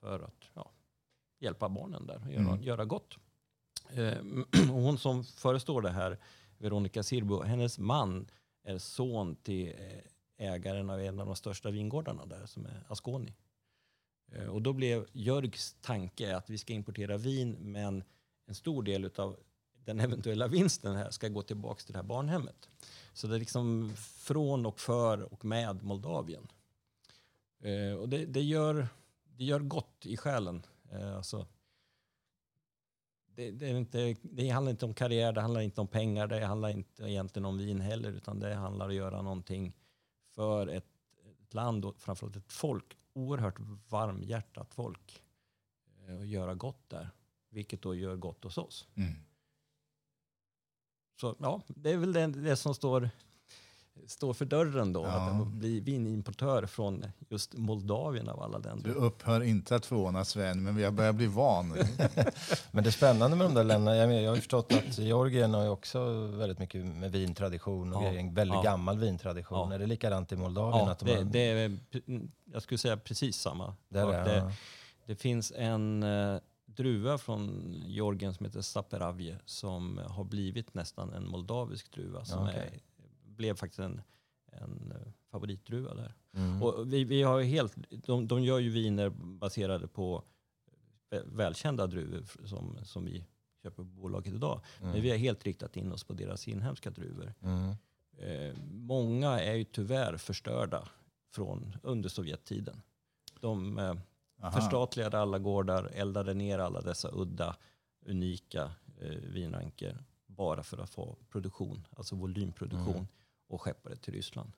[0.00, 0.70] för att ja,
[1.40, 2.62] hjälpa barnen där och göra, Mm.
[2.62, 3.16] göra gott.
[3.90, 4.18] Eh,
[4.72, 6.18] och hon som förestår det här,
[6.58, 8.26] Veronica Sirbo, hennes man
[8.64, 13.34] är son till eh, ägaren av en av de största vingårdarna där som är Asconi.
[14.32, 18.04] Eh, Och då blev Jörgs tanke att vi ska importera vin men
[18.46, 19.36] en stor del av
[19.84, 22.68] den eventuella vinsten här ska gå tillbaka till det här barnhemmet.
[23.12, 26.48] Så det är liksom från och för och med Moldavien.
[27.60, 28.88] Eh, och det, det, gör,
[29.24, 30.66] det gör gott i själen.
[30.90, 31.46] Eh, alltså,
[33.26, 36.44] det, det, är inte, det handlar inte om karriär, det handlar inte om pengar, det
[36.44, 39.72] handlar inte egentligen om vin heller, utan det handlar om att göra någonting
[40.34, 40.86] för ett,
[41.42, 43.56] ett land och framförallt ett folk, oerhört
[43.88, 45.22] varmhjärtat folk,
[46.06, 47.10] eh, och göra gott där,
[47.48, 48.88] vilket då gör gott hos oss.
[48.94, 49.12] Mm.
[51.22, 53.10] Så ja, det är väl det, det som står,
[54.06, 55.30] står för dörren då, Ja.
[55.30, 58.90] att bli vinimportör från just Moldavien av alla Du länder.
[58.90, 61.68] upphör inte att förvåna Sven, men vi har börjat bli van.
[62.70, 63.96] Men det är spännande med de där länderna.
[63.96, 68.02] Jag, jag har ju förstått att Georgien har ju också väldigt mycket med vintradition och
[68.02, 68.08] Ja.
[68.08, 68.62] En väldigt ja.
[68.62, 69.68] gammal vintradition.
[69.70, 69.74] Ja.
[69.74, 70.86] Är det likadant i Moldavien?
[70.86, 71.78] Ja, att de det, har, det är,
[72.52, 73.74] jag skulle säga precis samma.
[73.88, 74.52] där det, ja.
[75.06, 76.36] det finns en eh,
[76.76, 82.56] druva från Georgien som heter Saperavje som har blivit nästan en moldavisk druva som okej.
[82.56, 82.80] är,
[83.24, 84.02] blev faktiskt en,
[84.46, 86.14] en eh, favoritdruva där.
[86.34, 86.62] Mm.
[86.62, 90.24] Och vi, vi har helt, de, de gör ju viner baserade på
[91.10, 93.26] vä- välkända druvor som, som vi
[93.62, 94.60] köper på bolaget idag.
[94.80, 94.92] Mm.
[94.92, 97.34] Men vi har helt riktat in oss på deras inhemska druvor.
[97.42, 97.74] Mm.
[98.18, 100.88] Eh, många är ju tyvärr förstörda
[101.34, 102.82] från under Sovjettiden.
[103.40, 103.94] De eh,
[104.42, 104.60] Aha.
[104.60, 107.56] förstatligade alla gårdar, eldade ner alla dessa udda,
[108.06, 113.06] unika eh, vinranker bara för att få produktion, alltså volymproduktion Mm.
[113.48, 114.52] och skeppade till Ryssland.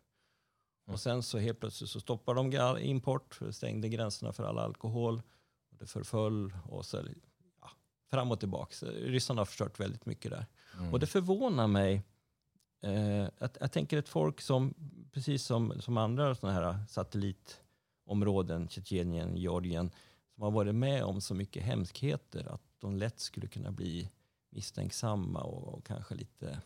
[0.86, 0.94] Mm.
[0.94, 5.22] Och sen så helt plötsligt så stoppade de import, stängde gränserna för all alkohol.
[5.70, 6.96] Och det förföll och så
[7.60, 7.70] ja,
[8.10, 8.86] fram och tillbaka.
[8.86, 10.46] Ryssarna har förstört väldigt mycket där.
[10.78, 10.92] Mm.
[10.92, 12.02] Och det förvånar mig.
[12.82, 14.74] Eh, att, jag tänker ett folk som,
[15.12, 16.78] precis som, som andra sådana här
[18.04, 19.90] satellitområden, Tjetjenien, Georgien,
[20.34, 24.10] som har varit med om så mycket hemskheter att de lätt skulle kunna bli
[24.50, 26.62] misstänksamma och, och kanske lite,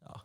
[0.00, 0.20] ja,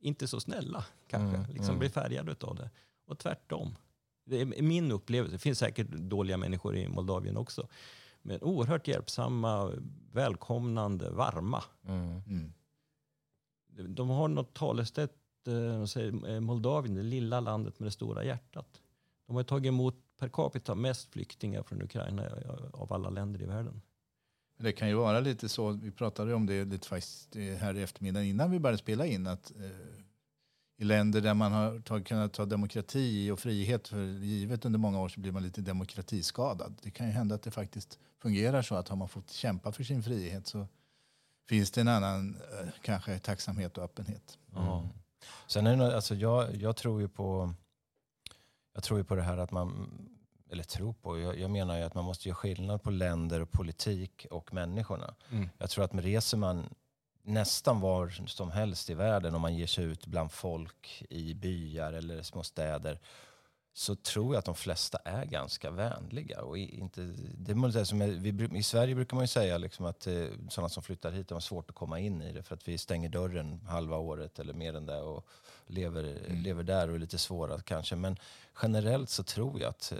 [0.00, 1.78] inte så snälla kanske, Mm, liksom mm.
[1.78, 2.70] bli färgade av det.
[3.06, 3.76] Och tvärtom.
[4.24, 5.36] Det är min upplevelse.
[5.36, 7.68] Det finns säkert dåliga människor i Moldavien också.
[8.22, 9.72] Men oerhört hjälpsamma,
[10.12, 11.62] välkomnande, varma.
[11.84, 12.22] Mm.
[12.26, 12.52] Mm.
[13.94, 15.12] De har något talesätt,
[15.86, 18.80] säger eh, Moldavien, det lilla landet med det stora hjärtat.
[19.26, 23.46] De har tagit emot per capita mest flyktingar från Ukraina eh, av alla länder i
[23.46, 23.82] världen.
[24.58, 27.82] Det kan ju vara lite så, vi pratade om det lite faktiskt eh, här i
[27.82, 30.02] eftermiddag innan vi började spela in, att eh,
[30.78, 35.00] i länder där man har tag, kunnat ta demokrati och frihet för givet under många
[35.00, 36.78] år så blir man lite demokratiskadad.
[36.82, 39.84] Det kan ju hända att det faktiskt fungerar så att har man fått kämpa för
[39.84, 40.66] sin frihet så
[41.48, 44.38] finns det en annan eh, kanske tacksamhet och öppenhet.
[44.54, 44.78] Ja.
[44.78, 44.88] Mm.
[45.46, 47.54] Sen är det, alltså jag, jag tror ju på
[48.76, 49.90] jag tror ju på det här att man,
[50.50, 53.50] eller tror på, jag, jag menar ju att man måste göra skillnad på länder och
[53.50, 55.14] politik och människorna.
[55.30, 55.48] Mm.
[55.58, 56.74] Jag tror att med reser man
[57.22, 61.92] nästan var som helst i världen om man ger sig ut bland folk i byar
[61.92, 63.00] eller små städer
[63.78, 66.42] så tror jag att de flesta är ganska vänliga.
[66.42, 70.06] Och inte, det är som är, vi, I Sverige brukar man ju säga liksom att
[70.06, 72.78] eh, sådana som flyttar hit har svårt att komma in i det för att vi
[72.78, 75.26] stänger dörren halva året eller mer än det och
[75.66, 77.96] lever, lever där och är lite svåra kanske.
[77.96, 78.16] Men
[78.62, 79.98] generellt så tror jag att, eh,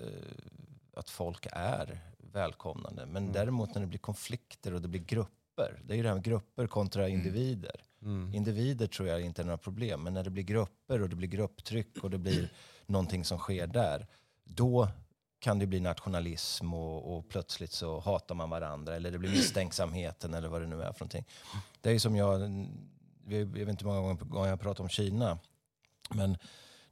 [0.94, 2.00] att folk är
[2.32, 3.06] välkomnande.
[3.06, 6.16] Men däremot när det blir konflikter och det blir grupper, det är ju det här
[6.16, 7.80] med grupper kontra individer.
[8.02, 8.34] Mm.
[8.34, 11.28] Individer tror jag inte är några problem, men när det blir grupper och det blir
[11.28, 12.48] grupptryck och det blir
[12.86, 14.06] någonting som sker där,
[14.44, 14.88] då
[15.38, 20.34] kan det bli nationalism och, och plötsligt så hatar man varandra eller det blir misstänksamheten
[20.34, 21.24] eller vad det nu är för någonting.
[21.80, 22.40] Det är som jag,
[23.28, 25.38] jag vet inte hur många gånger jag pratar om Kina,
[26.10, 26.38] men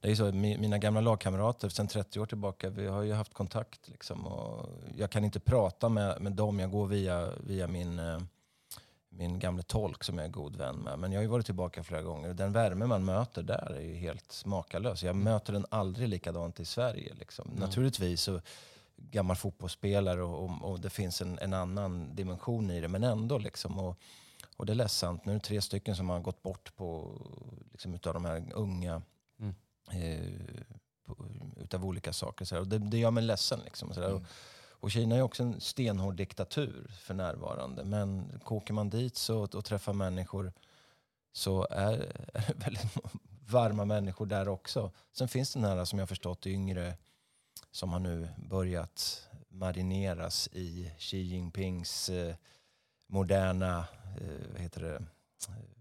[0.05, 3.35] det är ju så, mina gamla lagkamrater sedan 30 år tillbaka, vi har ju haft
[3.35, 3.89] kontakt.
[3.89, 8.21] Liksom, och jag kan inte prata med, med dem, jag går via, via min, eh,
[9.17, 10.99] min gamla tolk som jag är god vän med.
[10.99, 13.95] Men jag har ju varit tillbaka flera gånger den värme man möter där är ju
[13.95, 15.03] helt makalös.
[15.03, 17.15] Jag möter den aldrig likadant i Sverige.
[17.15, 17.51] Liksom.
[17.59, 18.41] Naturligtvis så
[18.97, 23.39] gammal fotbollsspelare och, och, och det finns en, en annan dimension i det, men ändå.
[23.39, 23.99] Liksom, och,
[24.57, 25.25] Och det är ledsamt.
[25.25, 27.19] Nu är det tre stycken som har gått bort på,
[27.73, 29.03] liksom, utav de här unga.
[29.41, 29.55] Mm.
[29.91, 30.67] Eh,
[31.05, 32.45] på, utav olika saker.
[32.45, 32.63] Så här.
[32.63, 33.61] Och det, det gör mig ledsen.
[33.65, 34.09] Liksom, så där.
[34.09, 34.23] Mm.
[34.23, 34.29] Och,
[34.85, 37.85] och Kina är också en stenhård diktatur för närvarande.
[37.85, 40.53] Men åker man dit så, och träffar människor
[41.33, 41.93] så är,
[42.35, 42.97] är det väldigt
[43.49, 44.93] varma människor där också.
[45.13, 46.97] Sen finns det den här, som jag har förstått, yngre
[47.71, 52.35] som har nu börjat marineras i Xi Jinpings eh,
[53.07, 53.79] moderna,
[54.21, 55.03] eh, vad heter det, eh,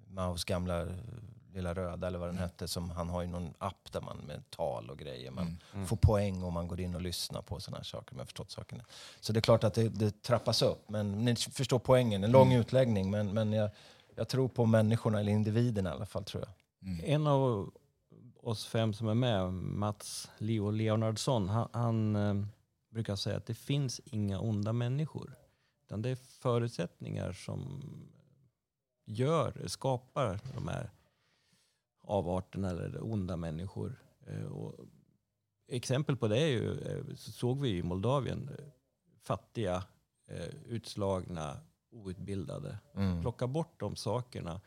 [0.08, 0.88] Maos gamla eh,
[1.54, 2.68] lilla röda eller vad den hette.
[2.68, 5.32] Som han har ju någon app där man med tal och grejer.
[5.32, 5.58] Man Mm.
[5.74, 5.88] Mm.
[5.88, 8.16] får poäng om man går in och lyssnar på sådana här saker.
[8.18, 8.84] Har förstått sakerna.
[9.20, 10.89] Så det är klart att det, det trappas upp.
[10.89, 12.24] Men ni förstår poängen.
[12.24, 12.60] En lång Mm.
[12.62, 13.12] utläggning.
[13.12, 13.70] Men, men jag,
[14.16, 16.89] jag tror på människorna, eller individerna i alla fall tror jag.
[16.92, 17.04] Mm.
[17.06, 17.72] En av
[18.42, 22.46] oss fem som är med, Mats Leo Leonardsson, han, han eh,
[22.89, 25.36] brukar säga att det finns inga onda människor.
[25.86, 27.82] Utan det är förutsättningar som
[29.06, 30.89] gör, skapar de här
[32.04, 34.04] avarterna eller onda människor.
[34.28, 34.76] Eh, och
[35.68, 38.66] exempel på det är ju, eh, så såg vi i Moldavien, eh,
[39.24, 39.84] fattiga,
[40.66, 41.58] utslagna,
[41.92, 43.22] outbildade Mm.
[43.22, 44.62] plocka bort de sakerna.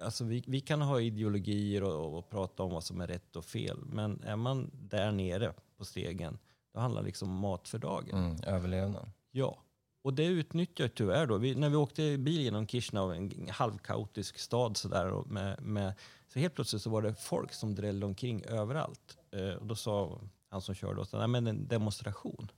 [0.00, 3.44] Alltså vi, vi kan ha ideologier och, och prata om vad som är rätt och
[3.44, 3.78] fel.
[3.84, 6.38] Men är man där nere på stegen,
[6.72, 8.18] då handlar det liksom om mat för dagen.
[8.24, 8.36] Mm.
[8.46, 9.10] Överlevnad.
[9.30, 9.58] Ja.
[10.04, 11.38] Och det utnyttjar tyvärr då.
[11.38, 15.24] Vi, när vi åkte bil genom Kishinev, en halvkaotisk stad sådär.
[15.26, 15.94] Med, med,
[16.28, 19.18] så helt plötsligt så var det folk som drällde omkring överallt.
[19.30, 22.50] Eh, och då sa han som körde oss, nej men en demonstration.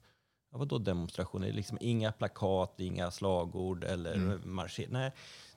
[0.53, 1.41] Ja, vadå demonstration?
[1.41, 4.41] Det är liksom inga plakat, inga slagord eller Mm.
[4.55, 4.87] marscher.
[4.91, 5.13] Nej,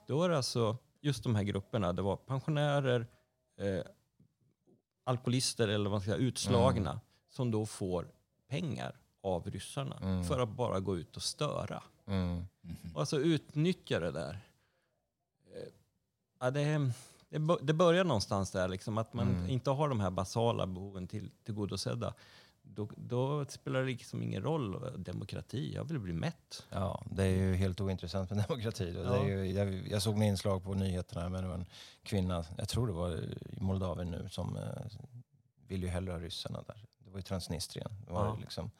[0.06, 1.92] då var det alltså just de här grupperna.
[1.92, 3.06] Det var pensionärer,
[3.60, 3.82] eh,
[5.04, 7.00] alkoholister eller vad man ska säga, utslagna
[7.30, 8.08] som då får
[8.48, 10.24] pengar av ryssarna Mm.
[10.24, 11.82] för att bara gå ut och störa.
[12.06, 12.44] Mm.
[12.60, 12.76] Mhm.
[12.94, 14.38] Och alltså utnyttja det där.
[15.46, 15.68] Eh,
[16.42, 16.92] Ja, det,
[17.28, 19.50] det, bör- det börjar någonstans där, liksom, att man Mm.
[19.50, 22.14] inte har de här basala behoven till, tillgodosedda.
[22.62, 25.74] Då, då spelar det liksom ingen roll eh, demokrati.
[25.74, 26.66] Jag vill bli mätt.
[26.70, 28.92] Ja, det är ju helt ointressant med demokrati.
[28.92, 29.02] Då.
[29.02, 31.66] Det är ju, jag, jag såg en inslag på nyheterna med en
[32.02, 34.62] kvinna, jag tror det var i Moldavien nu, som eh,
[35.66, 36.84] vill ju hellre ha ryssarna där.
[36.98, 37.90] Det var ju Transnistrien.
[38.06, 38.36] Det var Ja.
[38.40, 38.70] liksom,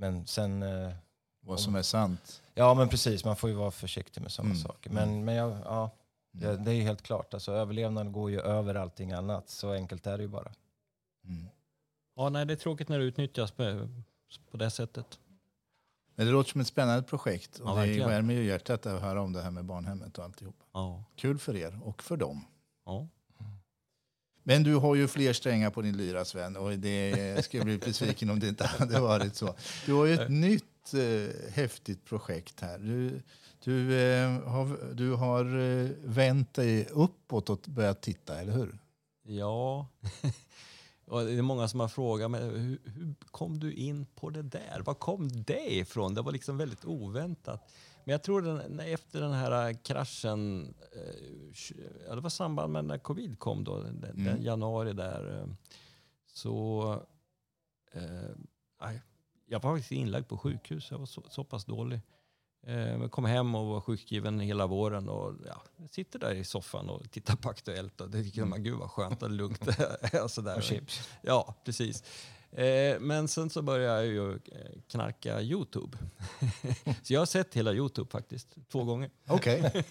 [0.00, 0.92] men sen, eh,
[1.40, 2.42] Vad som är sant.
[2.54, 4.62] ja men precis, man får ju vara försiktig med sådana Mm.
[4.62, 4.90] saker.
[4.90, 5.90] Men, men jag, ja,
[6.34, 6.50] Mm.
[6.50, 7.34] ja, det är ju helt klart.
[7.34, 9.48] Alltså, överlevnad går ju över allting annat.
[9.48, 10.52] Så enkelt är det ju bara.
[11.24, 11.46] Mm.
[12.16, 13.88] Ja, nej, det är tråkigt när det utnyttjas på,
[14.50, 15.18] på det sättet.
[16.14, 17.58] Men det låter som ett spännande projekt.
[17.58, 18.08] Och Ja, det verkligen.
[18.08, 20.56] värmer ju hjärtat att höra om det här med barnhemmet och alltihop.
[20.72, 21.04] Ja.
[21.16, 22.44] Kul för er och för dem.
[22.86, 23.08] Ja.
[24.42, 28.30] Men du har ju fler strängar på din lyra Sven och det skulle bli besviken
[28.30, 29.54] om det inte hade varit så.
[29.86, 32.78] Du har ju ett nytt eh, häftigt projekt här.
[32.78, 33.22] Du,
[33.64, 38.78] du, eh, har, du har eh, vänt dig uppåt och börjat titta, eller hur?
[39.22, 39.86] Ja,
[41.06, 44.42] och det är många som har frågat mig hur, hur kom du in på det
[44.42, 44.82] där?
[44.84, 46.14] Var kom det ifrån?
[46.14, 47.70] Det var liksom väldigt oväntat.
[48.10, 53.38] Men jag tror den, efter den här kraschen, eh, det var samband med när covid
[53.38, 54.42] kom då, den, den Mm.
[54.42, 55.46] januari där, eh,
[56.26, 56.92] så
[57.92, 58.90] eh,
[59.46, 60.90] jag var faktiskt inlagd på sjukhus.
[60.90, 62.00] Jag var så, så pass dålig.
[62.66, 67.10] Eh, kom hem och var sjukskriven hela våren och ja, sitter där i soffan och
[67.10, 69.68] tittar på Aktuellt och det tycker man, gud vad skönt och lugnt.
[70.56, 71.08] Och chips.
[71.22, 72.04] Ja, precis.
[72.52, 74.38] Eh, men sen så började jag ju eh,
[74.88, 75.98] knarka YouTube.
[77.02, 79.10] så jag har sett hela YouTube faktiskt, två gånger.
[79.28, 79.84] Okej.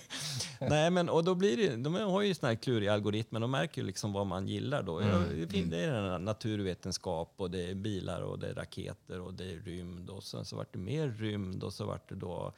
[0.60, 3.80] Nej, men och då blir det, de har ju såna här kluriga algoritmer, de märker
[3.80, 5.00] ju liksom vad man gillar då.
[5.00, 9.34] Mm, det, fin- det är naturvetenskap och det är bilar och det är raketer och
[9.34, 12.52] det är rymd och sen så vart det mer rymd och så vart det då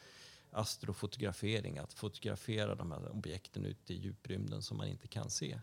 [0.50, 5.60] astrofotografering, att fotografera de här objekten ute i djuprymden som man inte kan se.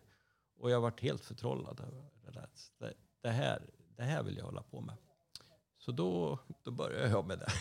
[0.59, 2.93] Och jag varit helt förtrollad över det där.
[3.23, 3.61] Det, här,
[3.97, 4.95] det här vill jag hålla på med.
[5.77, 7.51] Så då, då började jag med det.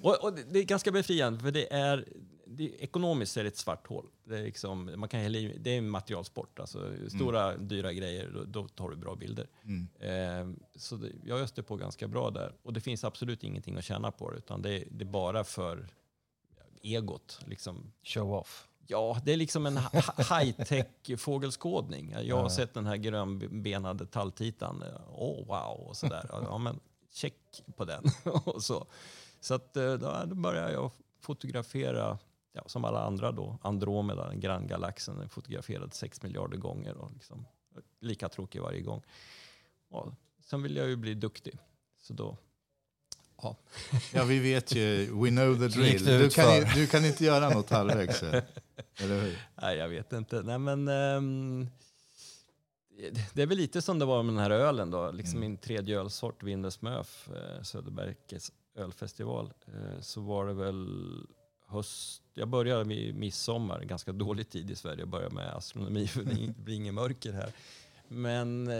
[0.02, 2.08] och, och det, det är ganska befriande för det är,
[2.46, 4.06] det, ekonomiskt är det ett svart hål.
[4.24, 6.58] Det är, liksom, man kan hälla i, det är en materialsport.
[6.58, 9.48] Alltså, stora dyra grejer, då, då tar du bra bilder.
[9.64, 9.88] Mm.
[9.98, 12.54] Eh, så det, jag öste på ganska bra där.
[12.62, 15.88] Och det finns absolut ingenting att tjäna på det, utan det, det är bara för
[16.82, 17.40] egot.
[17.46, 17.92] Liksom.
[18.02, 18.68] Show off.
[18.86, 22.14] Ja, det är liksom en high-tech fågelskådning.
[22.22, 24.84] Jag har sett den här grönbenade talltitan.
[25.12, 26.28] Åh, oh, wow, och sådär.
[26.30, 26.80] Ja, men
[27.12, 27.34] check
[27.76, 28.04] på den.
[28.44, 28.86] och så
[29.46, 32.18] så att, eh, då, började jag fotografera,
[32.52, 36.96] ja, som alla andra då, Andromeda, den granngalaxen, är fotograferad 6 miljarder gånger.
[36.96, 37.46] Och liksom,
[38.00, 39.02] lika tråkig varje gång.
[39.90, 41.58] Ja, sen vill jag ju bli duktig.
[41.98, 42.36] Så då
[43.42, 43.56] Ja.
[44.14, 45.06] Ja, vi vet ju.
[45.22, 46.04] We know the drill.
[46.04, 48.22] Du kan, du kan inte göra något halvvägs.
[48.22, 48.42] eh.
[48.98, 49.38] Eller hur?
[49.62, 50.42] Nej, jag vet inte.
[50.42, 51.66] Nej, men, ehm,
[53.32, 55.10] det är väl lite som det var med den här ölen då.
[55.10, 55.50] Liksom Mm.
[55.50, 59.52] min tredje ölsort, Windersmöf, eh, Söderbergets ölfestival.
[59.66, 60.86] Eh, så var det väl
[61.68, 62.22] höst.
[62.34, 66.54] Jag började vid midsommar, ganska dålig tid i Sverige att börja med astronomi för det
[66.64, 67.52] blir inget mörker här.
[68.08, 68.70] Men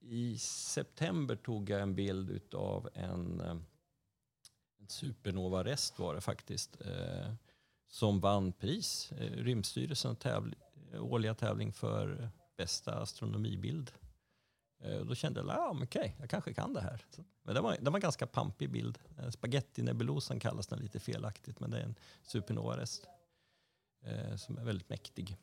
[0.00, 3.42] i september tog jag en bild utav en,
[4.84, 6.80] en supernova-rest var det faktiskt.
[6.80, 7.34] Eh,
[7.88, 9.12] som vann pris.
[9.12, 10.54] Eh, Rymdstyrelsen tävl
[10.98, 13.92] årliga tävling för bästa astronomibild.
[14.82, 17.04] Eh, då kände jag, ja, men okej, jag kanske kan det här.
[17.10, 18.98] Så, men det var, det var en ganska pampig bild.
[19.18, 23.06] Eh, Spagettinebulosan kallas den lite felaktigt, men det är en supernova-rest
[24.04, 25.36] eh, som är väldigt mäktig.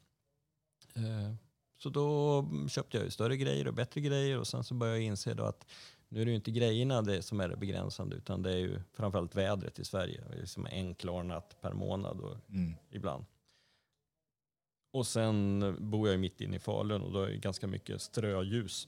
[0.94, 1.34] Eh,
[1.78, 5.06] så då köpte jag ju större grejer och bättre grejer och sen så började jag
[5.06, 5.66] inse då att
[6.14, 8.80] nu är det ju inte grejerna det som är det begränsande utan det är ju
[8.94, 10.24] framförallt vädret i Sverige.
[10.30, 12.74] Det är liksom en klar natt per månad och Mm.
[12.90, 13.26] ibland.
[14.94, 18.88] Och sen bor jag mitt inne i Falun och då är det ganska mycket ströljus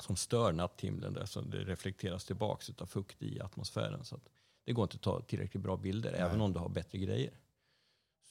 [0.00, 4.04] som stör natthimlen så det reflekteras tillbaks av fukt i atmosfären.
[4.04, 4.20] Så
[4.64, 6.20] det går inte att ta tillräckligt bra bilder Nej.
[6.20, 7.32] även om du har bättre grejer.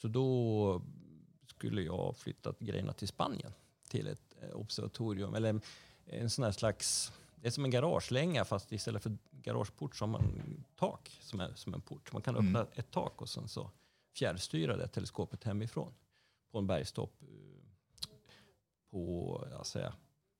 [0.02, 0.82] Så då
[1.48, 3.54] skulle jag flytta grejerna till Spanien
[3.90, 5.62] till ett eh, observatorium eller
[6.06, 7.12] en sån här slags
[7.42, 10.24] det är som en garagelänga fast istället för garageport så har man
[10.76, 12.14] tak som är som en port.
[12.14, 12.56] Man kan Mm.
[12.56, 13.72] öppna ett tak och sen så
[14.16, 15.94] fjärrstyra det teleskopet hemifrån
[16.52, 18.08] på en bergstopp eh,
[18.92, 19.94] på jag säga,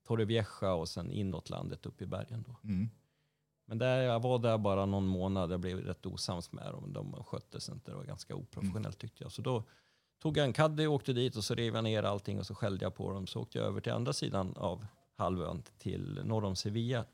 [0.06, 2.44] Torrevieja och sen inåt landet upp i bergen.
[2.48, 2.56] Då.
[2.68, 2.88] Mm.
[3.64, 5.52] Men där, jag var där bara någon månad.
[5.52, 6.92] Jag blev rätt osams med dem.
[6.92, 7.90] De skötte sig inte.
[7.90, 9.32] Det var ganska oprofessionellt tyckte jag.
[9.32, 9.64] Så då
[10.22, 12.54] tog jag en caddy och åkte dit och så rev jag ner allting och så
[12.54, 13.26] skällde jag på dem.
[13.26, 14.86] Så åkte jag över till andra sidan av
[15.20, 17.04] halvön till norr om Sevilla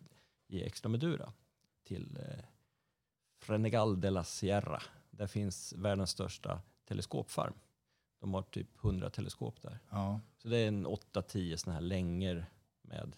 [0.48, 1.32] i Extremadura.
[1.84, 2.44] Till eh,
[3.38, 4.82] Frenegal de la Sierra.
[5.10, 7.52] Där finns världens största teleskopfarm.
[8.20, 9.78] De har typ 100 teleskop där.
[9.90, 10.20] Ja.
[10.38, 12.46] Så det är en 8-10 sådana här längor
[12.82, 13.16] med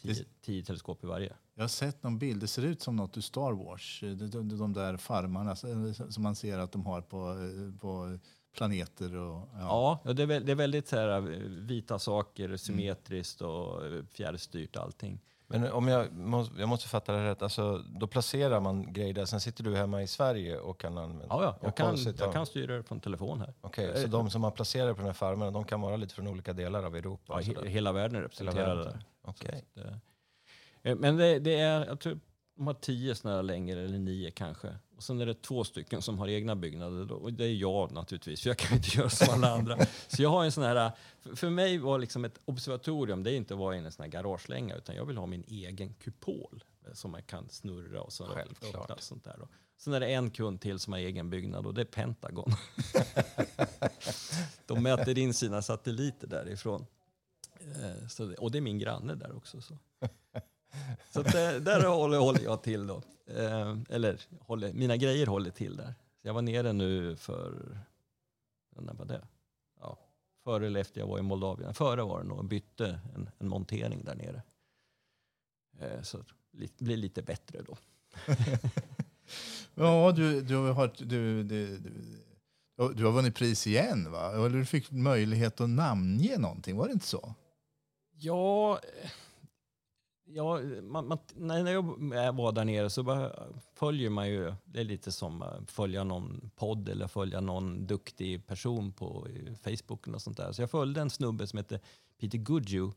[0.00, 1.36] 10, Det- 10 teleskop i varje.
[1.54, 2.40] Jag har sett någon bild.
[2.40, 4.00] Det ser ut som något ur Star Wars.
[4.00, 8.18] De, de, de där farmarna som man ser att de har på, eh, på
[8.52, 9.16] planeter.
[9.16, 13.86] Och, Ja, ja det, är, det är väldigt så här, eh, vita saker, symmetriskt och
[13.86, 15.20] eh, fjärrstyrt allting.
[15.46, 19.24] Men om jag måste, jag måste fatta det rätt, alltså, då placerar man grejer där,
[19.24, 21.26] sen sitter du hemma i Sverige och kan använda?
[21.28, 21.56] Ja, ja.
[21.62, 23.54] Jag, kan, jag kan styra det från telefon här.
[23.60, 26.28] Okej, så de som man placerar på den här farmen, de kan vara lite från
[26.28, 27.40] olika delar av Europa?
[27.42, 30.00] Ja, he, hela världen är representerad där.
[30.82, 32.20] Eh, Men det, det är, jag tror
[32.60, 34.76] de har tio sådana längor, eller nio kanske.
[34.96, 37.12] Och sen är det två stycken som har egna byggnader.
[37.12, 39.78] Och det är jag naturligtvis, för jag kan inte göra som alla andra.
[40.08, 40.92] Så jag har en sån här,
[41.34, 44.10] för- mig var liksom ett observatorium, det är inte att vara i en sån här
[44.10, 48.26] garagelänga, utan jag vill ha min egen kupol eh, som man kan snurra och så
[48.26, 48.74] Självklart.
[48.74, 49.36] öppna och sånt där.
[49.78, 52.52] Sen är det en kund till som har egen byggnad och det är Pentagon.
[54.66, 56.86] De mäter in sina satelliter därifrån.
[57.60, 59.60] Eh, Så och det är min granne där också.
[59.60, 59.78] Så,
[61.10, 63.02] så att det, där håller, håller jag till då.
[63.26, 65.94] Eh, eller håller, mina grejer håller till där.
[66.22, 67.78] Så jag var nere nu för,
[68.76, 69.22] när var det?
[69.80, 69.98] Ja,
[70.44, 71.74] före eller efter jag var i Moldavien.
[71.74, 74.42] Före var det nog, och bytte en, en montering där nere.
[75.78, 76.18] Eh, så
[76.50, 77.76] det blir lite bättre då.
[79.74, 84.32] Ja, du, du, har, du, du, du, du har vunnit pris igen, va?
[84.32, 87.34] Eller du fick möjlighet att namnge någonting, var det inte så?
[88.10, 89.10] Ja, eh,
[90.34, 93.32] ja man, man, när jag var där nere så bara
[93.74, 98.46] följer man ju, det är lite som att följa någon podd eller följa någon duktig
[98.46, 99.26] person på
[99.64, 100.52] Facebook och sånt där.
[100.52, 101.80] Så jag följde en snubbe som heter
[102.20, 102.92] Peter Goodhue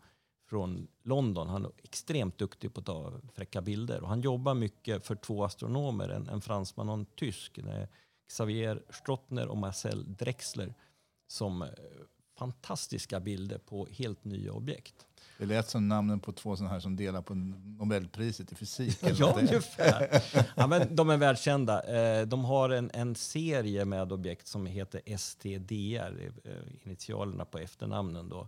[0.49, 1.49] från London.
[1.49, 5.43] Han är extremt duktig på att ta fräcka bilder och han jobbar mycket för två
[5.43, 7.59] astronomer, en, en fransman och en tysk.
[7.63, 7.87] Det är
[8.27, 10.73] Xavier Strottner och Marcel Drexler
[11.27, 11.67] som eh,
[12.37, 15.07] fantastiska bilder på helt nya objekt.
[15.43, 18.97] Det lät som namnen på två sådana här som delar på Nobelpriset i fysik.
[19.19, 20.21] Ja, ungefär.
[20.55, 21.83] Ja, men de är världskända.
[21.83, 26.51] Eh, De har en, en serie med objekt som heter STDR, eh,
[26.85, 28.29] initialerna på efternamnen.
[28.29, 28.47] Då.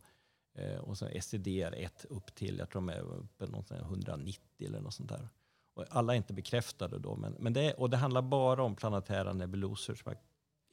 [0.57, 3.87] Eh, Och så STDR 1 upp till, jag tror de är uppe något sånt här
[3.87, 5.29] 190 eller något sånt där.
[5.73, 9.33] Och alla är inte bekräftade då, men, men det, och det handlar bara om planetära
[9.33, 10.17] nebulosor som jag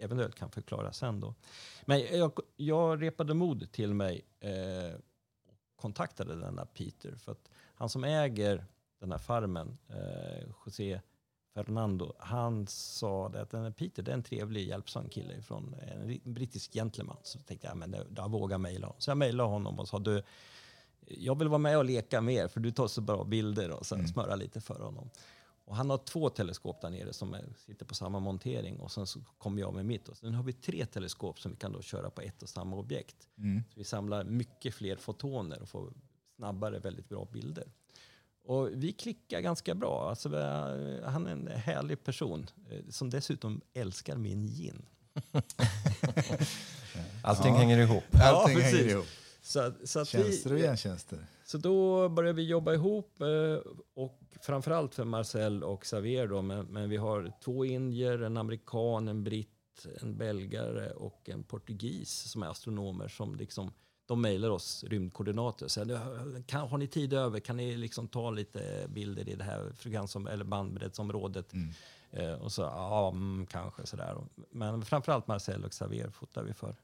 [0.06, 1.34] eventuellt kan förklara sen då.
[1.86, 4.96] Men jag, jag repade mod till mig eh,
[5.82, 8.64] kontaktade denna Peter för att han som äger
[9.00, 11.00] den här farmen, eh, José
[11.54, 16.08] Fernando, han sa att den här Peter det är en trevlig, hjälpsam kille från en
[16.08, 17.16] ri- brittisk gentleman.
[17.22, 19.00] Så tänkte jag, men det- jag vågar mejla honom.
[19.00, 20.22] Så jag mejlade honom och sa, du,
[21.06, 23.86] jag vill vara med och leka med er för du tar så bra bilder och
[23.86, 24.06] så Mm.
[24.08, 25.10] smöra lite för honom.
[25.64, 29.06] Och han har två teleskop där nere som är, sitter på samma montering och sen
[29.06, 30.08] så kommer jag med mitt.
[30.08, 32.76] Och sen har vi tre teleskop som vi kan då köra på ett och samma
[32.76, 33.16] objekt.
[33.38, 33.62] Mm.
[33.68, 35.92] Så vi samlar mycket fler fotoner och får
[36.36, 37.64] snabbare väldigt bra bilder.
[38.44, 40.08] Och vi klickar ganska bra.
[40.08, 40.28] Alltså,
[41.04, 44.82] han är en härlig person eh, som dessutom älskar min gin.
[47.22, 47.58] Allting Ja.
[47.58, 48.04] hänger ihop.
[48.12, 48.72] Allting precis.
[48.80, 49.06] hänger ihop.
[49.42, 51.26] Så, så, att Tjänster och vi, gentjänster.
[51.52, 56.66] Så då började vi jobba ihop eh, och framförallt för Marcel och Xavier då, men,
[56.66, 62.42] men vi har två indier, en amerikan, en britt, en belgare och en portugis som
[62.42, 63.70] är astronomer som liksom
[64.06, 65.68] de mejlar oss rymdkoordinater.
[65.68, 67.40] Så här, kan, har ni tid över?
[67.40, 71.52] Kan ni liksom ta lite bilder i det här frekvens- eller bandbreddsområdet?
[71.52, 71.70] Mm.
[72.10, 74.16] Eh, och så, ja, mm, kanske sådär.
[74.50, 76.76] Men framförallt Marcel och Xavier fotar vi för.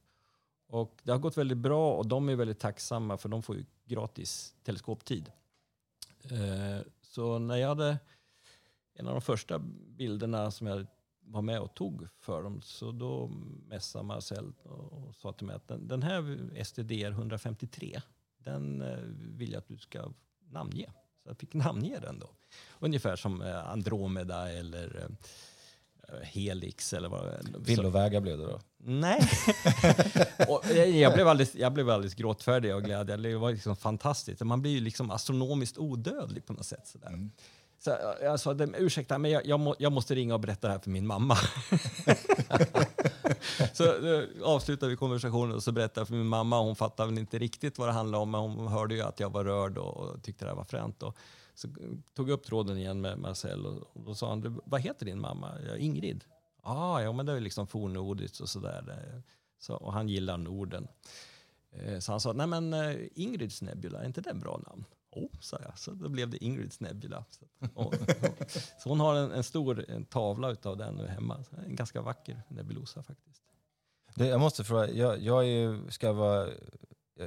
[0.68, 3.64] Och det har gått väldigt bra och de är väldigt tacksamma för de får ju
[3.84, 5.32] gratis teleskoptid.
[6.22, 7.98] Eh, så när jag hade
[8.94, 9.58] en av de första
[9.96, 10.86] bilderna som jag
[11.20, 13.30] var med och tog för dem så då
[13.68, 18.00] messade Marcel och, sa till mig att den, här STDR 153
[18.38, 18.98] den eh,
[19.36, 20.12] vill jag att du ska
[20.50, 20.92] namnge.
[21.22, 22.30] Så jag fick namnge den då.
[22.78, 25.08] Ungefär som eh, Andromeda eller
[26.22, 28.60] Helix eller vad Villovägar blev det då.
[28.78, 29.18] Nej.
[30.48, 33.16] och jag, blev alldeles, jag blev alldeles gråtfärdig av glädje.
[33.16, 34.40] Det var liksom fantastiskt.
[34.44, 36.86] Man blir ju liksom astronomiskt odödlig på något sätt.
[36.86, 37.08] Sådär.
[37.08, 37.30] Mm.
[37.80, 40.66] Så jag- jag sa, "Det- ursäkta, men jag, jag, må, jag måste ringa och berätta
[40.66, 41.36] det här för min mamma.
[43.72, 46.60] så eh, avslutade vi konversationen och så berättade jag för min mamma.
[46.60, 49.30] Hon fattade väl inte riktigt vad det handlade om, men hon hörde ju att jag
[49.32, 51.02] var rörd och, och tyckte det här var fränt.
[51.02, 51.16] Och
[51.58, 51.74] så eh,
[52.14, 55.20] tog jag upp tråden igen med Marcel och, och då sa han, vad heter din
[55.20, 55.52] mamma?
[55.68, 56.24] Ja, Ingrid.
[56.62, 59.22] Ah, ja, men det är liksom fornnordiskt och sådär.
[59.58, 60.88] Så, och han gillar Norden.
[61.70, 64.84] Eh, så han sa, nej men eh, Ingrids Nebula, är inte det en bra namn?
[65.16, 65.78] Jo, oh, sa jag.
[65.78, 67.24] Så då blev det Ingrids Nebula.
[67.30, 67.44] Så,
[67.74, 67.94] och, och,
[68.78, 71.44] så hon har en, en stor en tavla utav den nu hemma.
[71.66, 73.42] En ganska vacker nebulosa faktiskt.
[74.14, 76.48] Det, jag måste fråga, jag, jag, är, ju- ska vara,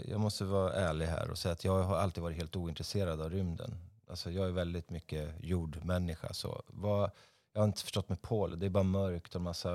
[0.05, 3.29] jag måste vara ärlig här och säga att jag har alltid varit helt ointresserad av
[3.29, 3.75] rymden.
[4.11, 6.33] Alltså jag är väldigt mycket jordmänniska.
[6.33, 7.11] Så vad,
[7.53, 8.55] jag har inte förstått mig på det.
[8.55, 9.69] Det är bara mörkt och en massa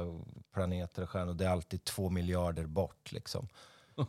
[0.52, 1.34] planeter och stjärnor.
[1.34, 3.12] Det är alltid två miljarder bort.
[3.12, 3.48] Liksom.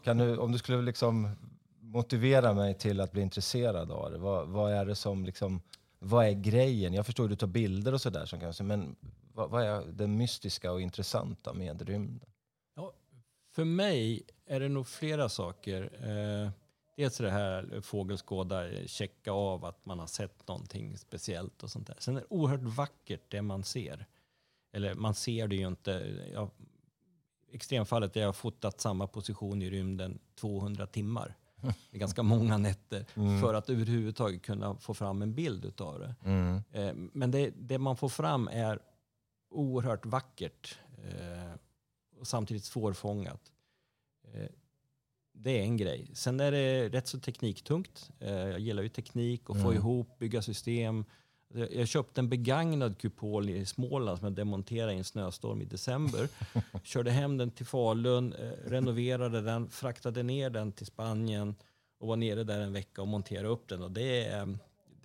[0.04, 1.36] Kan du, om du skulle liksom
[1.80, 4.18] motivera mig till att bli intresserad av det.
[4.18, 5.62] Vad, vad är det som liksom,
[6.00, 6.94] vad är grejen?
[6.94, 8.96] Jag förstår att du tar bilder och sådär, som kanske, men
[9.34, 12.30] vad, vad är det mystiska och intressanta med rymden?
[13.58, 15.90] För mig är det nog flera saker.
[16.02, 16.52] Eh,
[16.98, 21.88] dels det här fågelskåda, eh, checka av att man har sett någonting speciellt och sånt
[21.88, 21.96] där.
[22.00, 24.06] Sen är det oerhört vackert det man ser.
[24.74, 26.22] Eller man ser det ju inte.
[26.34, 26.50] Jag,
[27.52, 31.36] extremfallet är jag har fotat samma position i rymden 200 timmar.
[31.62, 33.42] Det är ganska många nätter Mm.
[33.42, 36.16] för att överhuvudtaget kunna få fram en bild utav det.
[36.26, 36.64] Mm.
[36.72, 38.80] Eh, Men det, det man får fram är
[39.50, 41.54] oerhört vackert eh,
[42.20, 43.52] och samtidigt svårfångat.
[45.40, 46.08] Det är en grej.
[46.14, 48.10] Sen är det rätt så tekniktungt.
[48.20, 49.76] Eh, Jag gillar ju teknik och få Mm.
[49.76, 51.06] ihop, bygga system.
[51.72, 56.30] Jag köpte en begagnad kupol i Småland som jag demonterade i en snöstorm i december.
[56.84, 61.56] Körde hem den till Falun, eh, renoverade den, fraktade ner den till Spanien
[62.00, 63.84] och var nere där en vecka och monterade upp den.
[63.84, 64.58] Och det är,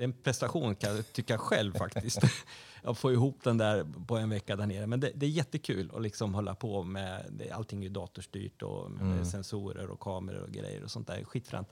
[0.03, 2.19] det är en prestation kan jag tycka själv faktiskt.
[2.83, 4.87] Att få ihop den där på en vecka där nere.
[4.87, 8.63] Men det, det är jättekul att liksom hålla på med, det, allting är ju datorstyrt
[8.63, 9.25] och Mm.
[9.25, 11.25] sensorer och kameror och grejer och sånt där.
[11.25, 11.69] Skitfränt.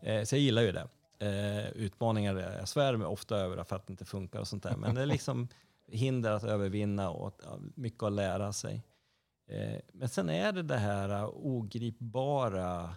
[0.00, 0.88] Eh, så jag gillar ju det.
[1.18, 4.76] Eh, utmaningar, jag svär mig ofta över för att det inte funkar och sånt där.
[4.76, 5.48] Men det är liksom
[5.88, 7.40] hinder att övervinna och
[7.74, 8.82] mycket att lära sig.
[9.48, 12.94] Eh, men sen är det det här eh, ogripbara,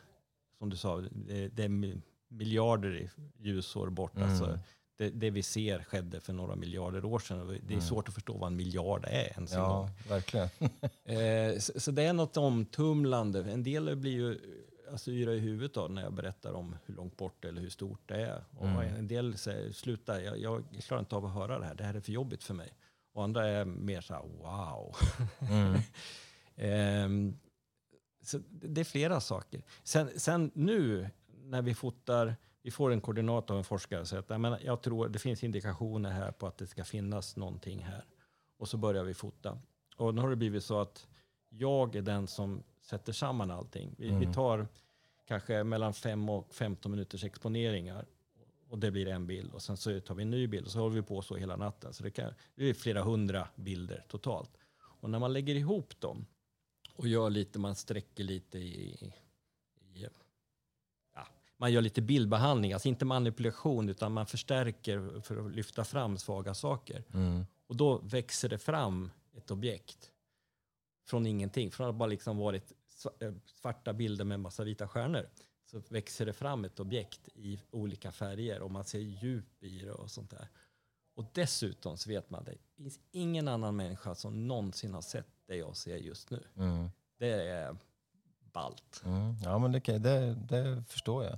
[0.57, 1.69] som du sa, det, det
[2.31, 3.09] miljarder i
[3.39, 4.15] ljusår bort.
[4.15, 4.29] Mm.
[4.29, 4.59] Alltså,
[4.97, 7.47] det, det vi ser skedde för några miljarder år sedan.
[7.47, 7.81] Det är Mm.
[7.81, 9.89] svårt att förstå vad en miljard är ens en gång.
[10.07, 10.49] Ja, verkligen.
[11.05, 13.51] Eh, så, så det är något omtumlande.
[13.51, 14.39] En del blir ju
[14.91, 18.01] alltså, yra i huvudet då, när jag berättar om hur långt bort eller hur stort
[18.05, 18.43] det är.
[18.57, 18.95] Och Mm.
[18.95, 21.75] En del säger sluta, jag, jag klarar inte av att höra det här.
[21.75, 22.73] Det här är för jobbigt för mig.
[23.13, 24.95] Och andra är mer så här, wow.
[25.51, 25.79] Mm.
[26.55, 27.37] Ehm,
[28.23, 29.63] så det är flera saker.
[29.83, 31.09] Sen, sen nu
[31.51, 35.09] när vi fotar, vi får en koordinat av en forskare och säger att jag, tror
[35.09, 38.05] det finns indikationer här på att det ska finnas någonting här.
[38.57, 39.59] Och så börjar vi fota.
[39.97, 41.07] Och nu har det blivit så att
[41.49, 43.95] jag är den som sätter samman allting.
[43.97, 44.33] Vi, vi Mm.
[44.33, 44.67] tar
[45.27, 48.05] kanske mellan 5 och 15 minuters exponeringar.
[48.69, 49.53] Och det blir en bild.
[49.53, 51.55] Och sen så tar vi en ny bild och så håller vi på så hela
[51.55, 51.93] natten.
[51.93, 54.57] Så det, kan, det är flera hundra bilder totalt.
[55.01, 56.25] Och när man lägger ihop dem
[56.95, 59.13] och gör lite, man sträcker lite i...
[61.61, 66.53] man gör lite bildbehandling, alltså inte manipulation utan man förstärker för att lyfta fram svaga
[66.53, 67.03] saker.
[67.13, 67.45] Mm.
[67.67, 70.11] Och då växer det fram ett objekt
[71.07, 71.71] från ingenting.
[71.71, 72.73] Från att bara liksom varit
[73.19, 75.29] eh, svarta bilder med massa vita stjärnor
[75.65, 79.91] så växer det fram ett objekt i olika färger och man ser djup i det
[79.91, 80.47] och sånt där.
[81.15, 85.27] Och dessutom så vet man att det finns ingen annan människa som någonsin har sett
[85.47, 86.43] det jag ser just nu.
[86.55, 86.89] Mm.
[87.17, 87.77] Det är
[88.53, 89.01] ballt.
[89.05, 89.35] Mm.
[89.43, 91.37] Ja, men det, det, det förstår jag.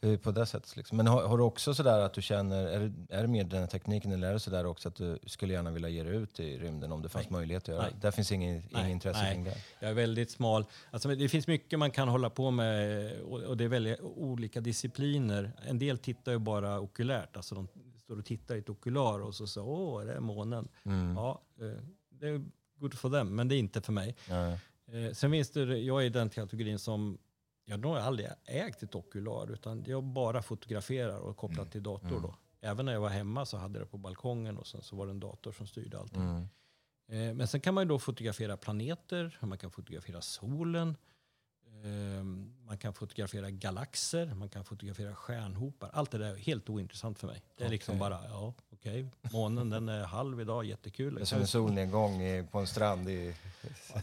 [0.00, 0.76] Eh, På det sättet.
[0.76, 0.96] Liksom.
[0.96, 3.60] Men har, har du också sådär att du känner, är det, är det mer den
[3.60, 6.40] här tekniken eller är det sådär också att du skulle gärna vilja ge dig ut
[6.40, 7.32] i rymden om det fanns Nej.
[7.38, 7.90] möjlighet att göra Nej.
[7.94, 8.00] det?
[8.00, 9.32] Där finns ingen, ingen Nej, intresse nej.
[9.32, 9.56] kring det?
[9.80, 10.64] Jag är väldigt smal.
[10.90, 14.60] Alltså, det finns mycket man kan hålla på med och och det är väldigt olika
[14.60, 15.52] discipliner.
[15.68, 17.36] En del tittar ju bara okulärt.
[17.36, 17.68] Alltså de
[17.98, 20.68] står och tittar i ett okular och så säger åh, det är månen.
[20.84, 21.16] Mm.
[21.16, 22.44] Ja, eh, det är
[22.78, 24.16] good for them, men det är inte för mig.
[24.28, 24.58] Nej.
[24.92, 27.18] Eh, Sen finns det, jag är i den kategorin som,
[27.64, 32.22] jag har aldrig ägt ett okular, utan jag bara fotograferar och kopplar till dator Mm.
[32.22, 32.34] då.
[32.60, 35.06] Även när jag var hemma så hade jag det på balkongen och sen så var
[35.06, 36.22] det en dator som styrde allting.
[36.22, 36.42] Mm.
[37.30, 40.96] Eh, Men sen kan man då fotografera planeter, man kan fotografera solen,
[41.84, 42.24] eh,
[42.66, 45.90] man kan fotografera galaxer, man kan fotografera stjärnhopar.
[45.92, 47.42] Allt det där är helt ointressant för mig.
[47.56, 48.00] Det är liksom Okej.
[48.00, 51.14] bara, ja okej, månen den är halv idag, jättekul.
[51.14, 53.34] Det är som en solnedgång i, på en strand i...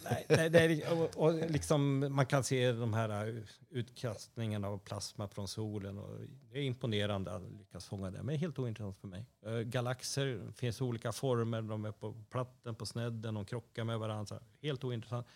[0.03, 4.77] Nej, det, det är, och, och liksom, man kan se de här uh, utkastningarna av
[4.77, 5.97] plasma från solen.
[5.97, 6.19] Och
[6.51, 9.25] det är imponerande att lyckas fånga det, men helt ointressant för mig.
[9.45, 14.39] Eh, Galaxer finns olika former, de är på platten, på snedden, de krockar med varandra.
[14.61, 15.27] Helt ointressant.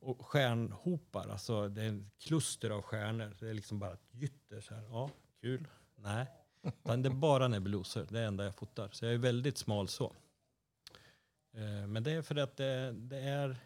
[0.00, 3.36] Och stjärnhopar, alltså det är en kluster av stjärnor.
[3.40, 4.60] Det är liksom bara ett gytter.
[4.60, 4.82] Så här.
[4.90, 5.10] Ja,
[5.40, 5.68] kul.
[5.96, 6.26] Nej,
[6.84, 8.06] Utan det är bara nebulosor.
[8.08, 8.88] Det är det enda jag fotar.
[8.92, 10.12] Så jag är väldigt smal så.
[11.54, 13.56] Eh, Men det är för att det, det är...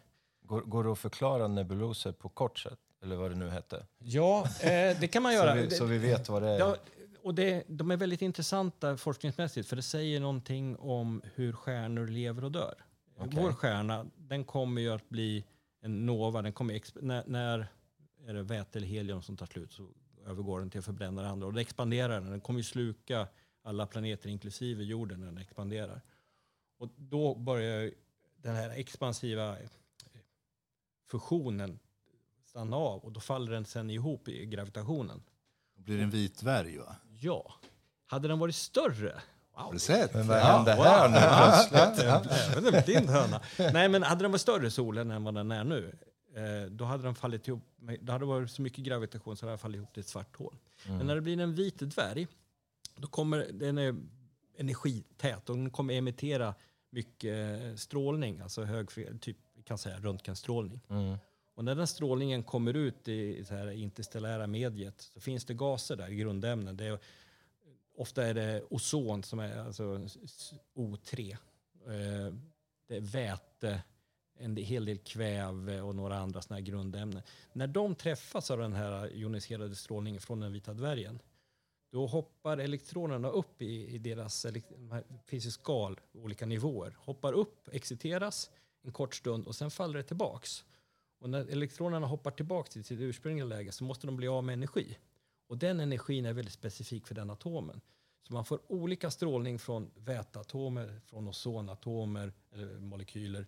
[0.41, 2.79] Går, går det att förklara nebuloser på kort sätt?
[3.03, 3.85] Eller vad det nu hette?
[3.97, 5.53] Ja, eh, det kan man göra.
[5.55, 6.59] Så vi, så vi vet vad det är.
[6.59, 6.75] Ja,
[7.23, 12.43] och det, de är väldigt intressanta forskningsmässigt för det säger någonting om hur stjärnor lever
[12.43, 12.75] och dör.
[13.17, 13.39] Okej.
[13.43, 15.45] Vår stjärna, den kommer ju att bli
[15.81, 16.41] en nova.
[16.41, 17.67] Den kommer när, när
[18.27, 19.87] är det väte eller helium som tar slut så
[20.27, 21.47] övergår den till att förbränna det andra.
[21.47, 22.29] Och det expanderar den.
[22.31, 23.27] Den kommer ju sluka
[23.63, 26.01] alla planeter inklusive jorden när den expanderar.
[26.77, 27.91] Och då börjar
[28.37, 29.69] den här expansiva eh,
[31.09, 31.79] fusionen
[32.45, 35.23] stanna av och då faller den sen ihop i gravitationen.
[35.75, 36.95] Då blir det en vit dvärg va?
[37.19, 37.53] Ja.
[38.05, 39.21] Hade den varit större?
[39.57, 39.77] Wow.
[39.77, 40.13] sett?
[40.13, 40.41] Men vad Ja.
[40.43, 41.17] hände här nu
[41.69, 42.57] plötsligt?
[42.57, 43.41] Även en blind höna.
[43.73, 45.97] Nej, men hade den varit större solen än vad den är nu,
[46.71, 47.63] då hade den fallit ihop.
[48.01, 50.35] Då hade det varit så mycket gravitation så hade den fallit ihop till ett svart
[50.37, 50.55] hål.
[50.87, 52.27] Men när det blir en vit dvärg,
[52.95, 53.95] då kommer den är
[54.57, 56.55] energität och den kommer emittera
[56.89, 58.89] mycket strålning, alltså hög,
[59.21, 60.81] typ kan säga röntgenstrålning.
[60.89, 61.17] Mm.
[61.55, 65.95] Och när den strålningen kommer ut i så här interstellära mediet så finns det gaser
[65.95, 66.77] där, grundämnen.
[66.77, 66.99] Det är,
[67.95, 71.31] ofta är det ozon som är alltså s- O3.
[71.85, 72.33] Eh,
[72.87, 73.83] Det är väte,
[74.39, 77.21] en hel del kväve och några andra såna här grundämnen.
[77.53, 81.19] När de träffas av den här joniserade strålningen från den vita dvärgen
[81.91, 84.63] då hoppar elektronerna upp i, i deras, det
[85.25, 88.49] finns ju skal, olika nivåer, hoppar upp, exciteras
[88.81, 90.65] en kort stund och sen faller det tillbaks.
[91.19, 94.53] Och när elektronerna hoppar tillbaka till sitt ursprungliga läge så måste de bli av med
[94.53, 94.97] energi.
[95.47, 97.81] Och den energin är väldigt specifik för den atomen.
[98.27, 103.47] Så man får olika strålning från väteatomer, från ozonatomer eller molekyler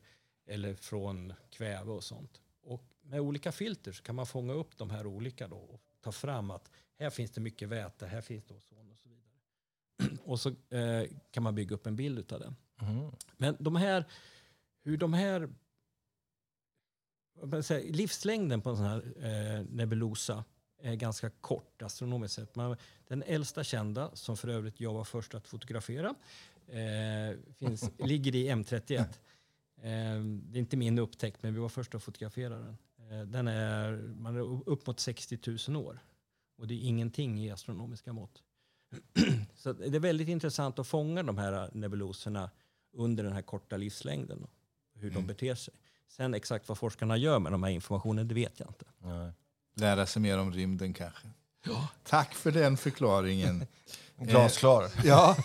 [0.49, 2.41] eller från kväve och sånt.
[2.61, 6.11] Och med olika filter så kan man fånga upp de här olika då och ta
[6.11, 10.17] fram att här finns det mycket väte, här finns det ozon och så vidare.
[10.23, 12.53] Och så eh, kan man bygga upp en bild av det.
[12.85, 13.11] Mhm.
[13.37, 14.05] Men de här,
[14.83, 15.49] hur de här...
[17.61, 20.43] säger, livslängden på en sån här eh, nebulosa
[20.81, 22.55] är ganska kort astronomiskt sett.
[22.55, 22.77] Man,
[23.07, 26.15] den äldsta kända, som för övrigt jag var först att fotografera,
[26.67, 29.05] eh, finns, ligger i M31.
[29.81, 32.77] Eh, det är inte min upptäckt, men vi var först att fotografera den.
[33.11, 35.39] Eh, den är, man är upp mot 60
[35.71, 35.99] 000 år.
[36.57, 38.43] Och det är ingenting i astronomiska mått.
[39.55, 42.49] Så det är väldigt intressant att fånga de här nebuloserna
[42.93, 44.43] under den här korta livslängden.
[44.43, 44.49] och
[44.93, 45.27] Hur de Mm.
[45.27, 45.73] beter sig.
[46.07, 48.85] Sen exakt vad forskarna gör med de här informationen, det vet jag inte.
[48.99, 49.31] Nej.
[49.75, 51.27] Lära sig mer om rymden kanske.
[52.03, 53.65] Tack för den förklaringen.
[54.21, 54.91] Glasklar.
[55.03, 55.37] Ja,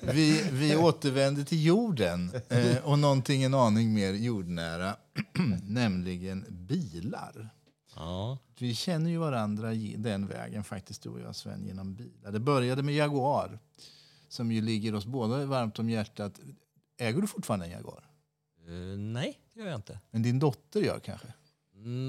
[0.00, 4.96] vi, vi återvänder till jorden eh, och någonting en aning mer jordnära,
[5.62, 7.48] nämligen bilar.
[7.94, 8.38] Ja.
[8.58, 12.32] Vi känner ju varandra den vägen faktiskt, du och jag Sven, genom bilar.
[12.32, 13.58] Det började med Jaguar,
[14.28, 16.40] som ju ligger oss båda varmt om hjärtat.
[16.98, 18.10] Äger du fortfarande en Jaguar?
[18.66, 20.00] Eh, nej, det gör jag inte.
[20.10, 21.28] Men din dotter gör kanske?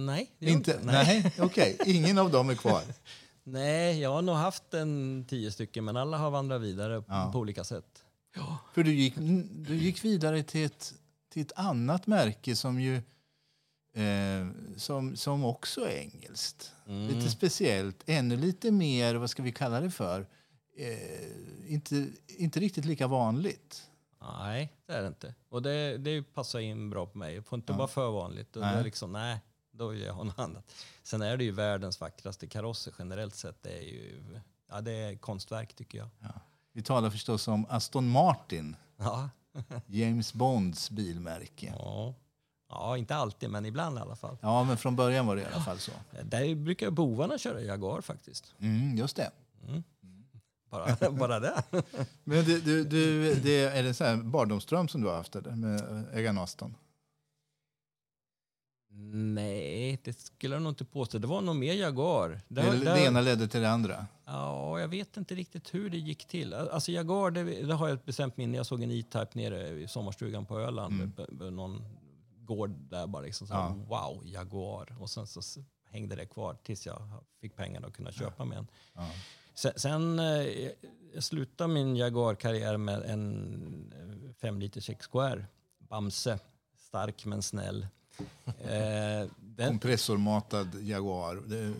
[0.05, 0.71] Nej, det gör jag Inte?
[0.71, 0.85] inte.
[0.85, 1.77] Nej, okej.
[1.85, 2.81] Ingen av dem är kvar.
[3.49, 7.29] Nej, jag har nog haft en tio stycken, men alla har vandrat vidare Ja.
[7.33, 8.03] på olika sätt.
[8.73, 9.13] För du gick,
[9.67, 10.93] du gick vidare till ett,
[11.29, 12.95] till ett annat märke som ju
[13.93, 16.73] eh, som, som också är engelskt.
[16.87, 17.07] Mm.
[17.07, 20.27] Lite speciellt, ännu lite mer, vad ska vi kalla det för?
[20.77, 23.89] Eh, inte, inte riktigt lika vanligt.
[24.21, 25.33] Nej, det är det inte.
[25.49, 27.35] Och det, det passar in bra på mig.
[27.35, 27.77] Det får inte Ja.
[27.77, 28.55] vara för vanligt.
[28.55, 28.73] Och Nej.
[28.73, 29.39] det är liksom, nej,
[29.78, 30.73] då vill jag annat.
[31.03, 33.63] Sen är det ju världens vackraste karosser generellt sett.
[33.63, 34.21] Det är ju
[34.69, 36.09] ja, det är konstverk tycker jag.
[36.73, 39.30] Vi talar förstås om Aston Martin, Ja,
[39.86, 41.73] James Bonds bilmärke.
[41.80, 42.13] ja.
[42.69, 44.38] ja inte alltid, men ibland i alla fall.
[44.41, 45.91] Ja, men från början var det i alla fall så.
[46.23, 48.53] Där brukar bovarna köra Jaguar faktiskt.
[48.59, 49.32] Mm, just det.
[50.69, 51.63] Bara, bara det.
[52.23, 55.51] Men du, du, du, det, är det så här barndomsdröm som du har haft eller,
[55.51, 56.75] med en Aston?
[58.99, 61.17] Nej, det skulle jag nog inte påstå.
[61.17, 62.41] Det var nog mer Jaguar.
[62.47, 64.05] Det, har- det ena ledde till det andra.
[64.25, 66.53] Ja, jag vet inte riktigt hur det gick till.
[66.53, 68.57] Alltså Jaguar, det, det har jag ett bestämt minne.
[68.57, 70.93] Jag såg en E-Type nere i sommarstugan på Öland.
[70.93, 71.11] Mm.
[71.11, 71.83] På, på någon
[72.39, 73.47] gård där bara liksom.
[73.47, 73.75] Så Ja.
[73.87, 74.95] Wow, Jaguar.
[74.99, 75.41] Och sen så
[75.91, 77.09] hängde det kvar tills jag
[77.41, 78.67] fick pengarna att kunna köpa mig en.
[78.93, 79.09] Ja.
[79.53, 80.25] Sen, sen eh,
[81.13, 85.45] jag slutade min Jaguar-karriär med en 5 liters XKR.
[85.79, 86.39] Bamse.
[86.77, 87.87] Stark men snäll.
[88.45, 91.72] Eh, den, Kompressormatad Jaguar, eh,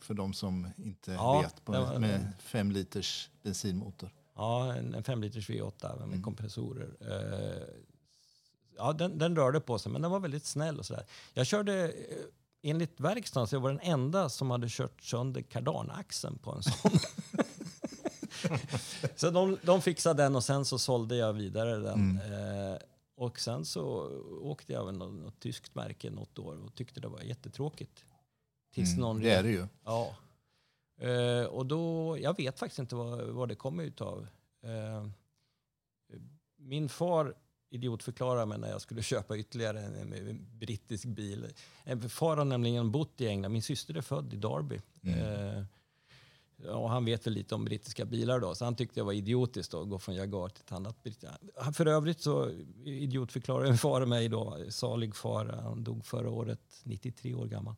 [0.00, 4.10] för de som inte Ja, vet, var- med fem liters bensinmotor.
[4.36, 6.22] Ja, en, en 5 liters V8 med Mm.
[6.22, 6.88] kompressorer.
[7.00, 7.62] Eh,
[8.76, 11.04] ja, den, den rörde på sig, men den var väldigt snäll och sådär.
[11.34, 11.92] Jag körde, eh,
[12.62, 16.90] enligt verkstaden, så jag var den enda som hade kört sönder kardanaxeln på en sån.
[19.16, 22.18] så de, de fixade den och sen så sålde jag vidare den.
[22.18, 22.72] Mm.
[22.72, 22.76] Eh,
[23.22, 23.84] och sen så
[24.42, 28.04] åkte jag med något, något tyskt märke något år och tyckte det var jättetråkigt.
[28.74, 29.66] Tills Mm, någon det är det ju.
[29.84, 30.16] Ja.
[31.00, 34.26] Eh, och då, jag vet faktiskt inte vad, vad det kommer utav.
[34.62, 35.06] Eh,
[36.56, 37.34] min far
[37.70, 41.46] idiotförklarade mig när jag skulle köpa ytterligare en, en, en brittisk bil.
[41.84, 43.52] En far har nämligen bott i England.
[43.52, 44.80] Min syster är född i Derby.
[45.02, 45.18] Mm.
[45.18, 45.64] Eh, ja,
[46.68, 49.74] och han vet väl lite om brittiska bilar då, så han tyckte jag var idiotiskt
[49.74, 51.02] att gå från Jaguar till ett annat.
[51.02, 51.24] britt-
[51.56, 52.50] Han- För övrigt så
[52.84, 57.74] idiotförklarade en far mig då, salig far, han dog förra året, 93 år gammal.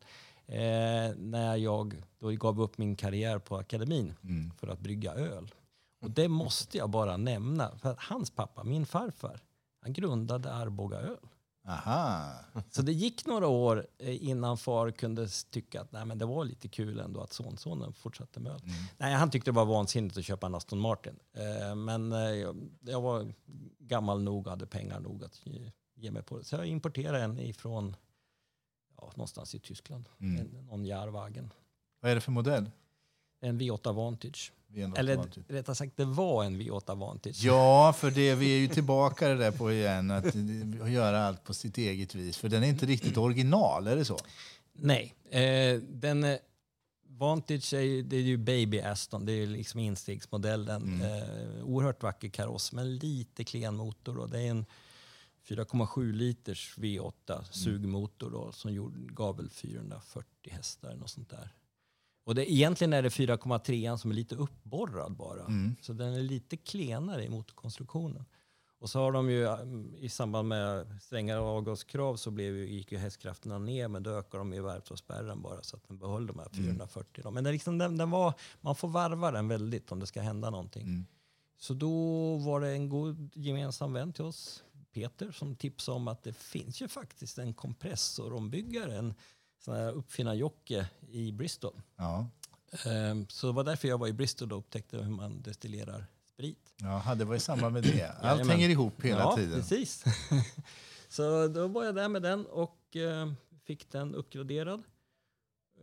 [0.47, 4.51] Eh, när jag då gav upp min karriär på akademin Mm.
[4.57, 5.51] för att brygga öl.
[6.01, 9.39] Och det måste jag bara nämna, för att hans pappa, min farfar,
[9.81, 11.17] han grundade Arboga öl.
[11.67, 12.33] Aha.
[12.69, 16.45] Så det gick några år eh, innan far kunde tycka att nej, men det var
[16.45, 18.61] lite kul ändå att sonsonen fortsatte med öl.
[18.63, 18.75] Mm.
[18.97, 21.19] Nej, han tyckte det var vansinnigt att köpa en Aston Martin.
[21.33, 22.19] Eh, men eh,
[22.79, 23.33] jag, var
[23.79, 25.41] gammal nog och hade pengar nog att
[25.95, 26.43] ge, mig på det.
[26.43, 27.95] Så jag importerade en ifrån
[28.97, 30.09] ja, någonstans i Tyskland.
[30.19, 30.41] Mm.
[30.41, 31.53] En, någon Jahrwagen.
[31.99, 32.71] Vad är det för modell?
[33.45, 34.51] En V8 Vantage.
[34.67, 35.43] V8 Eller Vantage.
[35.47, 37.43] rättare sagt, det var en V8 Vantage.
[37.43, 40.35] Ja, för det, vi är ju tillbaka det där på igen, att
[40.91, 42.37] göra allt på sitt eget vis.
[42.37, 44.19] För den är inte riktigt original, är det så?
[44.73, 46.37] Nej, eh, den eh,
[47.07, 50.83] Vantage är ju, det är ju Baby Aston, det är liksom instegsmodellen.
[50.83, 51.01] Mm.
[51.01, 54.27] Eh, oerhört vacker kaross, men lite klen motor.
[54.27, 54.65] Det är en
[55.47, 61.53] 4,7 liters V8 sugmotor då, som gjorde, gav väl 440 hästar och sånt där.
[62.25, 65.45] Och det, egentligen är det 4,3 som är lite uppborrad bara.
[65.45, 65.75] Mm.
[65.81, 68.25] Så den är lite klenare i motorkonstruktionen.
[68.79, 72.91] Och så har de ju mm, i samband med strängare avgaskrav så blev ju, gick
[72.91, 76.39] ju hästkrafterna ner men då ökar de ju värvsspärren bara så att den behöll de
[76.39, 77.23] här 440.
[77.23, 77.31] Då.
[77.31, 80.49] Men är liksom, den, den var, man får varva den väldigt om det ska hända
[80.49, 80.83] någonting.
[80.83, 81.05] Mm.
[81.57, 84.63] Så då var det en god gemensam vän till oss,
[84.93, 89.13] Peter, som tipsade om att det finns ju faktiskt en kompressorombyggare, en
[89.65, 91.81] sån här uppfinnarjocke i Bristol.
[91.95, 92.27] Ja.
[92.85, 96.73] Ehm, Så det var därför jag var i Bristol och upptäckte hur man destillerar sprit.
[96.77, 98.09] Ja, det var i samband med det.
[98.09, 98.49] Allt Jajamän.
[98.49, 99.59] hänger ihop hela ja, tiden.
[99.59, 100.03] precis.
[101.09, 103.31] så då var jag där med den och eh,
[103.63, 104.83] fick den uppgraderad.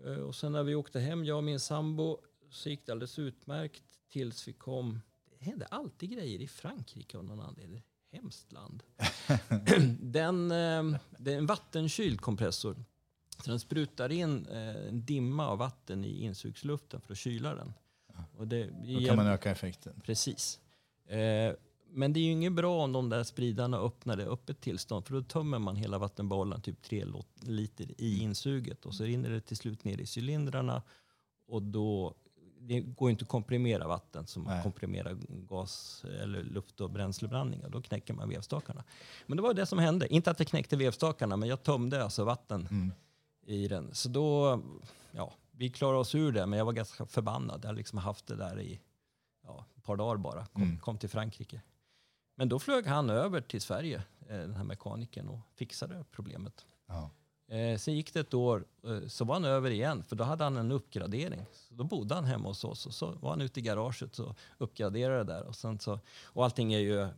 [0.05, 2.19] Eh, och sen när vi åkte hem, jag och min sambo,
[2.51, 5.01] så gick det alldeles utmärkt tills vi kom.
[5.31, 7.83] Det hände alltid grejer i Frankrike av någon anledning.
[8.13, 8.83] Hemskt land.
[10.01, 10.49] den,
[11.19, 12.85] det är en vattenkyld kompressor.
[13.45, 17.73] Så den sprutar in eh, en dimma av vatten i insugsluften för att kyla den.
[18.37, 18.71] Och det,
[19.01, 20.01] Då kan man öka effekten.
[20.05, 20.61] Precis.
[21.09, 21.55] Eh,
[21.95, 25.15] men det är ju inget bra om de där spridarna öppnar det öppet tillstånd för
[25.15, 27.05] då tömmer man hela vattenbollen, typ 3
[27.41, 30.83] liter i insuget och så rinner det till slut ner i cylindrarna
[31.49, 32.15] och då
[32.61, 37.69] det går inte att komprimera vatten som man komprimerar gas eller luft och bränsleblandningar.
[37.69, 38.85] Då knäcker man vevstakarna.
[39.27, 40.15] Men det var det som hände.
[40.15, 42.93] Inte att det knäckte vevstakarna, men jag tömde alltså vatten Mm.
[43.47, 43.95] I den.
[43.95, 44.61] Så då,
[45.13, 47.61] ja, vi klarade oss ur det, men jag var ganska förbannad.
[47.63, 48.81] Jag hade liksom haft det där i
[49.45, 50.47] ja, ett par dagar bara.
[50.47, 50.79] Kom, Mm.
[50.79, 51.63] kom till Frankrike.
[52.35, 56.67] Men då flög han över till Sverige, eh, den här mekanikern, och fixade problemet.
[56.87, 57.11] Ja.
[57.57, 60.45] Eh, sen gick det ett år, eh, så var han över igen, för då hade
[60.45, 61.47] han en uppgradering.
[61.53, 64.37] Så då bodde han hemma hos oss och så var han ute i garaget och
[64.59, 65.43] uppgraderade där.
[65.47, 67.09] Och, sen så, och allting är ju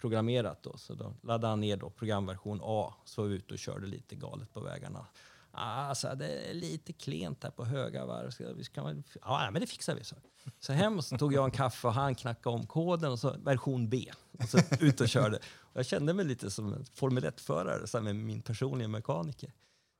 [0.00, 3.58] programmerat då, så då laddade han ner då programversion A, så var vi ute och
[3.58, 5.06] körde lite galet på vägarna.
[5.58, 8.30] Alltså, det är lite klent här på höga varv.
[8.30, 10.04] Ska vi ska, man, ja, men det fixar vi.
[10.04, 10.16] Så.
[10.60, 13.36] så hem och så tog jag en kaffe och han knackade om koden och så
[13.38, 14.12] version B.
[14.38, 15.36] Och så ut och körde.
[15.58, 19.52] Och jag kände mig lite som en Formel 1-förare med min personliga mekaniker.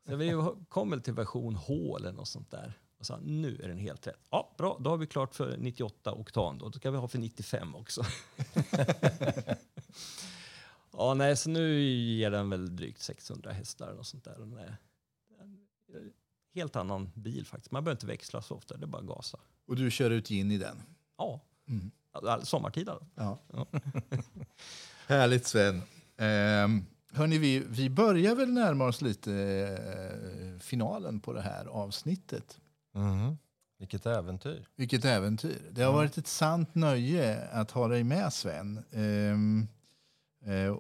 [0.08, 0.32] Så vi
[0.68, 2.78] kom väl till version H eller något sånt där.
[2.98, 4.26] Och sa nu är den helt rätt.
[4.30, 6.68] Ja, bra, då har vi klart för 98 oktan då.
[6.68, 8.02] Då ska vi ha för 95 också.
[10.92, 14.40] ja, nej, så nu ger den väl drygt 600 hästar och sånt där.
[14.40, 14.76] Och den är
[16.54, 17.70] helt annan bil faktiskt.
[17.70, 19.38] Man behöver inte växla så ofta, det är bara att gasa.
[19.66, 20.82] Och du kör ut in i den?
[21.18, 21.90] Ja, Mm.
[22.12, 23.06] all- sommartid alltså.
[23.14, 23.38] Ja.
[23.52, 23.66] Ja.
[25.06, 25.82] Härligt Sven.
[26.16, 32.60] Ehm, hörni, vi, vi börjar väl närma oss lite eh, finalen på det här avsnittet.
[32.94, 33.38] Mhm.
[33.78, 34.66] Vilket äventyr.
[34.76, 35.58] Vilket äventyr.
[35.70, 35.96] Det har Ja.
[35.96, 38.76] varit ett sant nöje att ha dig med Sven.
[38.78, 39.36] Eh,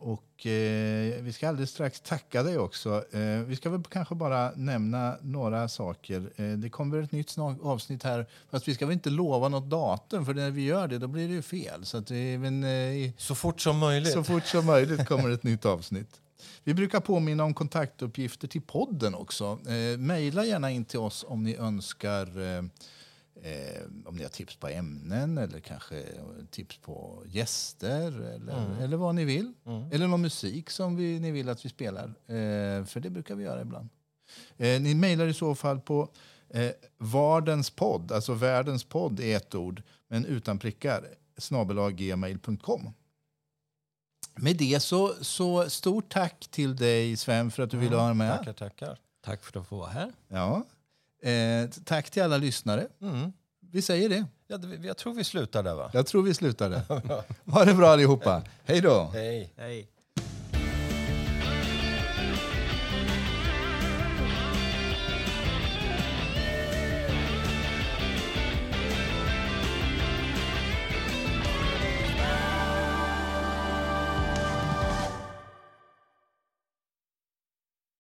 [0.00, 3.04] och eh, vi ska alldeles strax tacka dig också.
[3.12, 6.30] Eh, vi ska väl kanske bara nämna några saker.
[6.36, 8.26] Eh, det kommer ett nytt avsnitt här.
[8.50, 11.28] Fast vi ska väl inte lova något datum för när vi gör det då blir
[11.28, 11.86] det ju fel.
[11.86, 14.12] Så att det, men, eh, Så fort som möjligt.
[14.12, 16.20] så fort som möjligt kommer ett nytt avsnitt.
[16.64, 19.58] Vi brukar påminna om kontaktuppgifter till podden också.
[19.68, 22.64] Eh, maila gärna in till oss om ni önskar eh, eh,
[24.06, 26.04] om ni har tips på ämnen eller kanske
[26.50, 28.78] tips på gäster eller, Mm.
[28.82, 29.52] eller vad ni vill.
[29.66, 29.92] Mm.
[29.92, 32.04] Eller någon musik som vi, ni vill att vi spelar.
[32.26, 33.88] Eh, för det brukar vi göra ibland.
[34.56, 36.08] Eh, ni mejlar i så fall på
[36.48, 41.04] eh, Vardens podd, alltså världens podd är ett ord, men utan prickar,
[41.38, 42.90] snabelaggmail.com.
[44.34, 48.36] Med det så, så stort tack till dig Sven för att du ville vara med.
[48.38, 48.98] Tackar, tackar.
[49.20, 50.12] Tack för att få vara här.
[50.28, 50.64] Ja.
[51.30, 52.86] Eh, tack till alla lyssnare.
[53.02, 53.32] Mm.
[53.72, 54.24] Vi säger det.
[54.48, 55.90] Ja, jag tror vi slutar där va?
[55.94, 56.82] Jag tror vi slutar där.
[57.50, 58.42] Ha det bra allihopa.
[58.64, 59.10] Hej då.
[59.14, 59.52] Hej.
[59.56, 59.88] Hej.